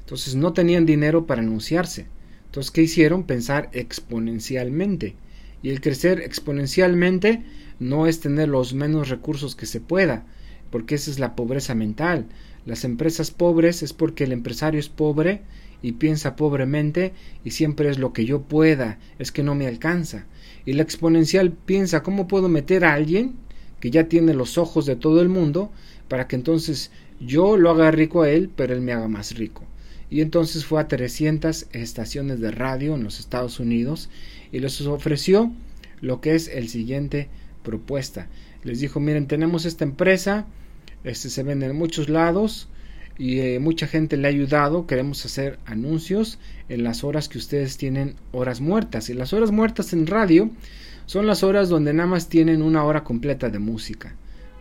[0.00, 2.06] Entonces no tenían dinero para anunciarse.
[2.46, 3.24] Entonces, ¿qué hicieron?
[3.24, 5.14] Pensar exponencialmente.
[5.62, 7.42] Y el crecer exponencialmente
[7.78, 10.24] no es tener los menos recursos que se pueda,
[10.70, 12.24] porque esa es la pobreza mental.
[12.64, 15.42] Las empresas pobres es porque el empresario es pobre
[15.82, 17.12] y piensa pobremente
[17.44, 20.26] y siempre es lo que yo pueda, es que no me alcanza.
[20.64, 23.34] Y la exponencial piensa cómo puedo meter a alguien
[23.80, 25.70] que ya tiene los ojos de todo el mundo
[26.08, 29.64] para que entonces yo lo haga rico a él, pero él me haga más rico.
[30.10, 34.08] Y entonces fue a 300 estaciones de radio en los Estados Unidos
[34.52, 35.52] y les ofreció
[36.00, 37.28] lo que es el siguiente
[37.62, 38.28] propuesta.
[38.62, 40.46] Les dijo, miren, tenemos esta empresa,
[41.04, 42.68] este se vende en muchos lados,
[43.18, 44.86] y eh, mucha gente le ha ayudado.
[44.86, 46.38] Queremos hacer anuncios
[46.68, 49.08] en las horas que ustedes tienen horas muertas.
[49.08, 50.50] Y las horas muertas en radio
[51.06, 54.14] son las horas donde nada más tienen una hora completa de música,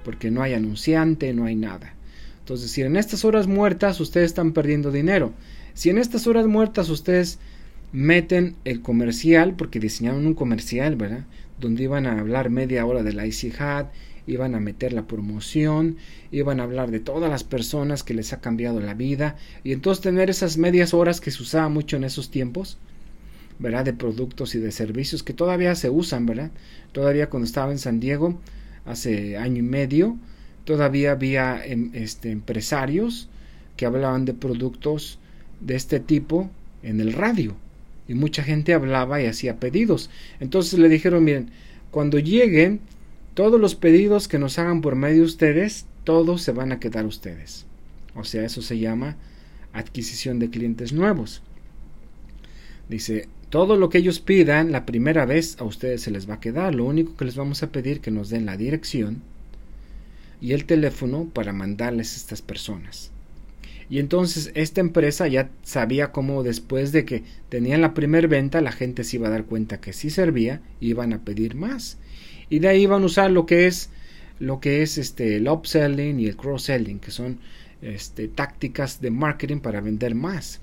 [0.03, 1.95] porque no hay anunciante, no hay nada.
[2.39, 5.33] Entonces, si en estas horas muertas ustedes están perdiendo dinero,
[5.73, 7.39] si en estas horas muertas ustedes
[7.91, 11.25] meten el comercial, porque diseñaron un comercial, ¿verdad?
[11.59, 13.87] Donde iban a hablar media hora del IC Hat
[14.27, 15.97] iban a meter la promoción,
[16.31, 20.01] iban a hablar de todas las personas que les ha cambiado la vida y entonces
[20.01, 22.77] tener esas medias horas que se usaba mucho en esos tiempos,
[23.59, 23.85] ¿verdad?
[23.85, 26.51] De productos y de servicios que todavía se usan, ¿verdad?
[26.91, 28.39] Todavía cuando estaba en San Diego,
[28.85, 30.17] hace año y medio,
[30.63, 33.29] todavía había em, este, empresarios
[33.77, 35.19] que hablaban de productos
[35.59, 36.49] de este tipo
[36.83, 37.55] en el radio
[38.07, 40.09] y mucha gente hablaba y hacía pedidos.
[40.39, 41.49] Entonces le dijeron, miren,
[41.91, 42.79] cuando lleguen
[43.35, 47.05] todos los pedidos que nos hagan por medio de ustedes, todos se van a quedar
[47.05, 47.65] ustedes.
[48.15, 49.17] O sea, eso se llama
[49.73, 51.43] adquisición de clientes nuevos.
[52.87, 56.39] Dice, todo lo que ellos pidan la primera vez a ustedes se les va a
[56.39, 56.73] quedar.
[56.73, 59.21] Lo único que les vamos a pedir que nos den la dirección
[60.39, 63.11] y el teléfono para mandarles a estas personas.
[63.89, 68.71] Y entonces esta empresa ya sabía cómo después de que tenían la primera venta la
[68.71, 71.97] gente se iba a dar cuenta que sí servía y iban a pedir más
[72.49, 73.89] y de ahí van a usar lo que es
[74.39, 77.39] lo que es este el upselling y el cross selling que son
[77.81, 80.59] este, tácticas de marketing para vender más.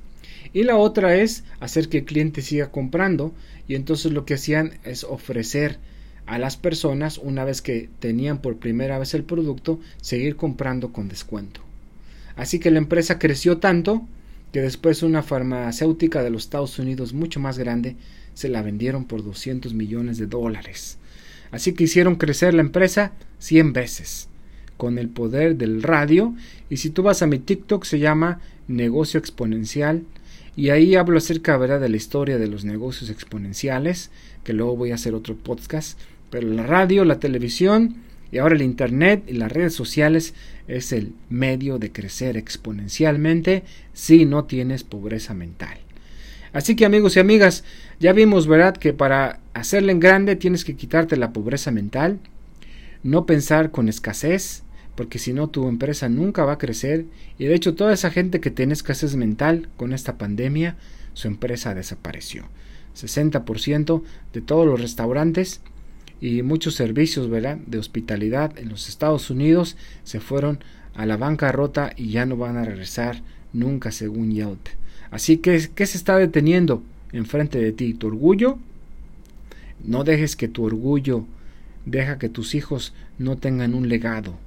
[0.53, 3.33] Y la otra es hacer que el cliente siga comprando
[3.69, 5.79] y entonces lo que hacían es ofrecer
[6.27, 11.09] a las personas una vez que tenían por primera vez el producto seguir comprando con
[11.09, 11.61] descuento.
[12.37, 14.07] Así que la empresa creció tanto
[14.53, 17.97] que después una farmacéutica de los Estados Unidos mucho más grande
[18.35, 20.99] se la vendieron por 200 millones de dólares
[21.53, 24.29] Así que hicieron crecer la empresa 100 veces
[24.77, 26.35] con el poder del radio.
[26.71, 30.03] Y si tú vas a mi TikTok se llama Negocio Exponencial.
[30.57, 31.81] Y ahí hablo acerca ¿verdad?
[31.81, 34.11] de la historia de los negocios exponenciales,
[34.45, 35.99] que luego voy a hacer otro podcast.
[36.31, 37.97] Pero la radio, la televisión
[38.33, 40.33] Y ahora el Internet y las redes sociales
[40.67, 45.77] es el medio de crecer exponencialmente si no tienes pobreza mental.
[46.55, 47.63] Así que amigos y amigas,
[48.01, 52.19] ya vimos, ¿verdad?, que para hacerle en grande tienes que quitarte la pobreza mental,
[53.03, 54.63] no pensar con escasez,
[54.95, 57.07] porque si no tu empresa nunca va a crecer
[57.39, 60.77] y de hecho toda esa gente que tiene escasez mental con esta pandemia,
[61.15, 62.45] su empresa desapareció.
[62.95, 65.61] 60% de todos los restaurantes
[66.21, 70.61] y muchos servicios de hospitalidad en los Estados Unidos se fueron
[70.95, 73.23] a la bancarrota y ya no van a regresar
[73.53, 74.69] nunca según Yelp.
[75.11, 76.83] Así que, ¿qué se está deteniendo
[77.13, 77.95] enfrente de ti?
[77.95, 78.59] ¿Tu orgullo?
[79.85, 81.25] No dejes que tu orgullo
[81.87, 84.39] deja que tus hijos no tengan un legado.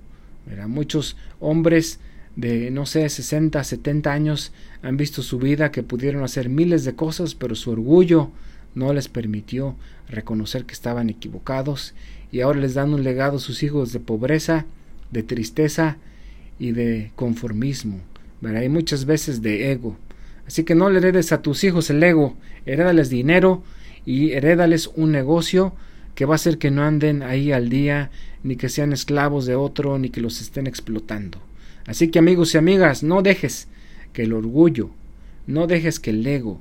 [0.67, 1.99] Muchos hombres
[2.35, 6.95] de, no sé, 60, 70 años han visto su vida que pudieron hacer miles de
[6.95, 8.29] cosas, pero su orgullo
[8.75, 9.75] no les permitió
[10.09, 11.93] reconocer que estaban equivocados
[12.31, 14.65] y ahora les dan un legado a sus hijos de pobreza,
[15.11, 15.97] de tristeza
[16.59, 18.01] y de conformismo,
[18.41, 18.61] ¿verdad?
[18.61, 19.97] y muchas veces de ego.
[20.45, 23.63] Así que no le heredes a tus hijos el ego, herédales dinero
[24.05, 25.73] y herédales un negocio
[26.15, 28.09] que va a hacer que no anden ahí al día,
[28.43, 31.39] ni que sean esclavos de otro, ni que los estén explotando.
[31.85, 33.67] Así que amigos y amigas, no dejes
[34.13, 34.89] que el orgullo,
[35.45, 36.59] no dejes que el ego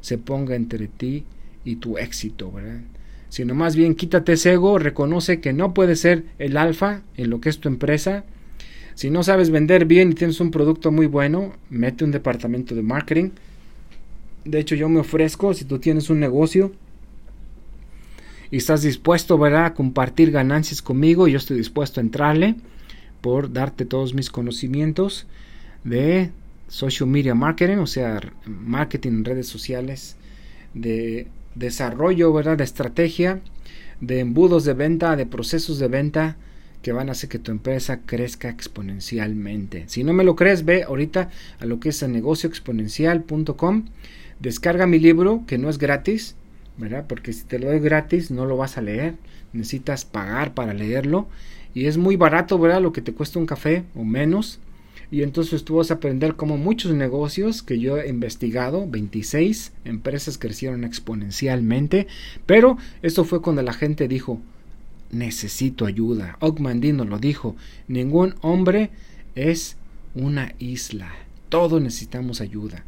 [0.00, 1.24] se ponga entre ti
[1.64, 2.80] y tu éxito, ¿verdad?
[3.28, 7.40] Sino más bien quítate ese ego, reconoce que no puedes ser el alfa en lo
[7.40, 8.24] que es tu empresa.
[8.94, 12.82] Si no sabes vender bien y tienes un producto muy bueno, mete un departamento de
[12.82, 13.30] marketing.
[14.48, 16.72] De hecho, yo me ofrezco, si tú tienes un negocio,
[18.50, 22.54] y estás dispuesto, ¿verdad?, a compartir ganancias conmigo, yo estoy dispuesto a entrarle
[23.20, 25.26] por darte todos mis conocimientos
[25.84, 26.30] de
[26.68, 30.16] social media marketing, o sea, marketing en redes sociales,
[30.72, 33.42] de desarrollo, ¿verdad?, de estrategia,
[34.00, 36.36] de embudos de venta, de procesos de venta
[36.80, 39.84] que van a hacer que tu empresa crezca exponencialmente.
[39.88, 41.28] Si no me lo crees, ve ahorita
[41.60, 43.84] a lo que es negocioexponencial.com,
[44.40, 46.36] descarga mi libro que no es gratis,
[46.76, 47.06] ¿verdad?
[47.08, 49.14] Porque si te lo doy gratis no lo vas a leer,
[49.52, 51.28] necesitas pagar para leerlo
[51.74, 52.82] y es muy barato, ¿verdad?
[52.82, 54.60] Lo que te cuesta un café o menos.
[55.10, 60.36] Y entonces tú vas a aprender cómo muchos negocios que yo he investigado, 26 empresas
[60.36, 62.06] crecieron exponencialmente,
[62.44, 64.38] pero esto fue cuando la gente dijo,
[65.10, 66.36] necesito ayuda.
[66.40, 68.90] Ogmandino lo dijo, ningún hombre
[69.34, 69.78] es
[70.14, 71.10] una isla,
[71.48, 72.84] todos necesitamos ayuda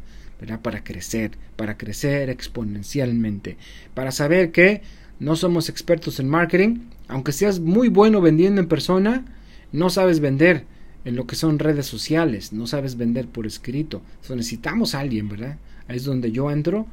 [0.61, 3.57] para crecer, para crecer exponencialmente,
[3.93, 4.81] para saber que
[5.19, 9.25] no somos expertos en marketing, aunque seas muy bueno vendiendo en persona,
[9.71, 10.65] no sabes vender
[11.05, 14.01] en lo que son redes sociales, no sabes vender por escrito.
[14.29, 15.57] necesitamos a alguien, ¿verdad?
[15.87, 16.87] Ahí es donde yo entro.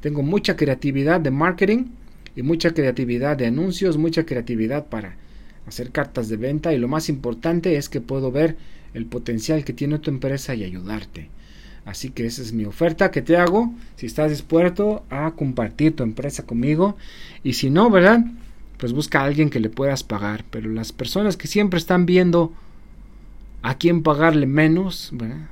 [0.00, 1.86] Tengo mucha creatividad de marketing
[2.36, 5.16] y mucha creatividad de anuncios, mucha creatividad para
[5.66, 8.56] hacer cartas de venta y lo más importante es que puedo ver
[8.94, 11.28] el potencial que tiene tu empresa y ayudarte.
[11.88, 13.72] Así que esa es mi oferta que te hago.
[13.96, 16.98] Si estás dispuesto a compartir tu empresa conmigo.
[17.42, 18.26] Y si no, ¿verdad?
[18.76, 20.44] Pues busca a alguien que le puedas pagar.
[20.50, 22.52] Pero las personas que siempre están viendo
[23.62, 25.48] a quién pagarle menos, ¿verdad?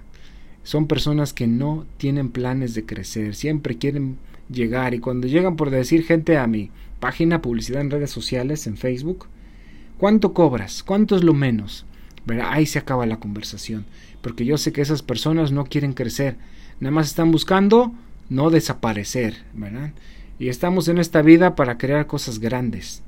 [0.62, 3.34] Son personas que no tienen planes de crecer.
[3.34, 4.18] Siempre quieren
[4.50, 4.92] llegar.
[4.92, 6.70] Y cuando llegan por decir gente a mi
[7.00, 9.26] página, publicidad en redes sociales, en Facebook,
[9.96, 10.82] ¿cuánto cobras?
[10.82, 11.86] ¿Cuánto es lo menos?
[12.42, 13.86] Ahí se acaba la conversación
[14.26, 16.36] porque yo sé que esas personas no quieren crecer,
[16.80, 17.94] nada más están buscando
[18.28, 19.92] no desaparecer, ¿verdad?
[20.40, 23.04] Y estamos en esta vida para crear cosas grandes,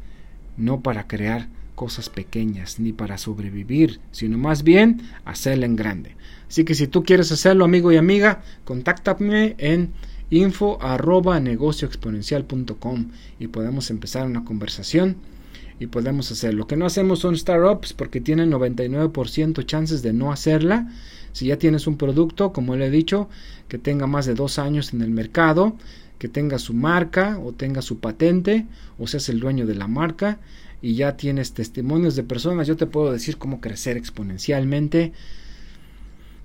[0.57, 6.15] no para crear cosas pequeñas, ni para sobrevivir, sino más bien hacerla en grande.
[6.49, 9.91] Así que si tú quieres hacerlo, amigo y amiga, contáctame en
[10.31, 13.09] info arroba negocioexponencial.com
[13.41, 15.17] y podemos empezar una conversación
[15.79, 16.55] y podemos hacer.
[16.55, 20.91] Lo que no hacemos son startups porque tienen 99% chances de no hacerla.
[21.33, 23.29] Si ya tienes un producto, como le he dicho,
[23.69, 25.77] que tenga más de dos años en el mercado,
[26.19, 28.67] que tenga su marca o tenga su patente
[28.99, 30.39] o seas el dueño de la marca
[30.83, 35.13] y ya tienes testimonios de personas, yo te puedo decir cómo crecer exponencialmente.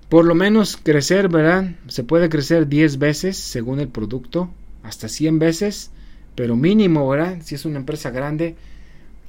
[0.08, 1.74] Por lo menos crecer, ¿verdad?
[1.88, 4.50] Se puede crecer 10 veces según el producto,
[4.82, 5.90] hasta 100 veces,
[6.34, 7.38] pero mínimo, ¿verdad?
[7.42, 8.56] Si es una empresa grande,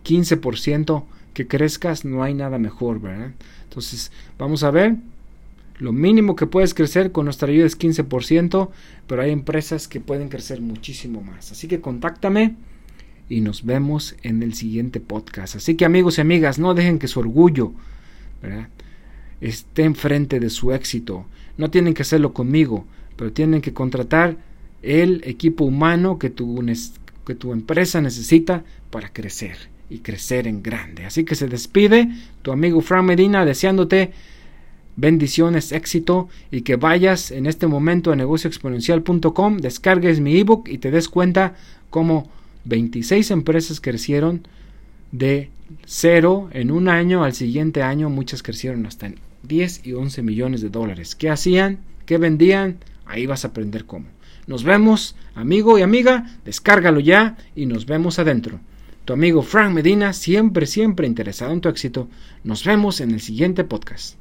[0.05, 1.03] 15%
[1.35, 3.33] que crezcas, no hay nada mejor, ¿verdad?
[3.65, 4.95] Entonces, vamos a ver.
[5.77, 8.69] Lo mínimo que puedes crecer con nuestra ayuda es 15%,
[9.07, 11.51] pero hay empresas que pueden crecer muchísimo más.
[11.51, 12.55] Así que contáctame
[13.27, 15.57] y nos vemos en el siguiente podcast.
[15.57, 17.73] Así que amigos y amigas, no dejen que su orgullo
[19.41, 21.25] esté enfrente de su éxito.
[21.57, 22.85] No tienen que hacerlo conmigo,
[23.17, 24.37] pero tienen que contratar
[24.81, 26.63] el equipo humano que tu,
[27.27, 31.05] que tu empresa necesita para crecer y crecer en grande.
[31.05, 32.09] Así que se despide
[32.41, 34.11] tu amigo Frank Medina deseándote
[34.95, 40.91] bendiciones, éxito y que vayas en este momento a negocioexponencial.com, descargues mi ebook y te
[40.91, 41.55] des cuenta
[41.89, 42.29] cómo
[42.65, 44.47] 26 empresas crecieron
[45.11, 45.49] de
[45.85, 49.11] cero en un año al siguiente año, muchas crecieron hasta
[49.43, 51.15] 10 y 11 millones de dólares.
[51.15, 51.79] ¿Qué hacían?
[52.05, 52.77] ¿Qué vendían?
[53.05, 54.05] Ahí vas a aprender cómo.
[54.47, 58.59] Nos vemos, amigo y amiga, descárgalo ya y nos vemos adentro.
[59.05, 62.07] Tu amigo Frank Medina, siempre, siempre interesado en tu éxito.
[62.43, 64.17] Nos vemos en el siguiente podcast.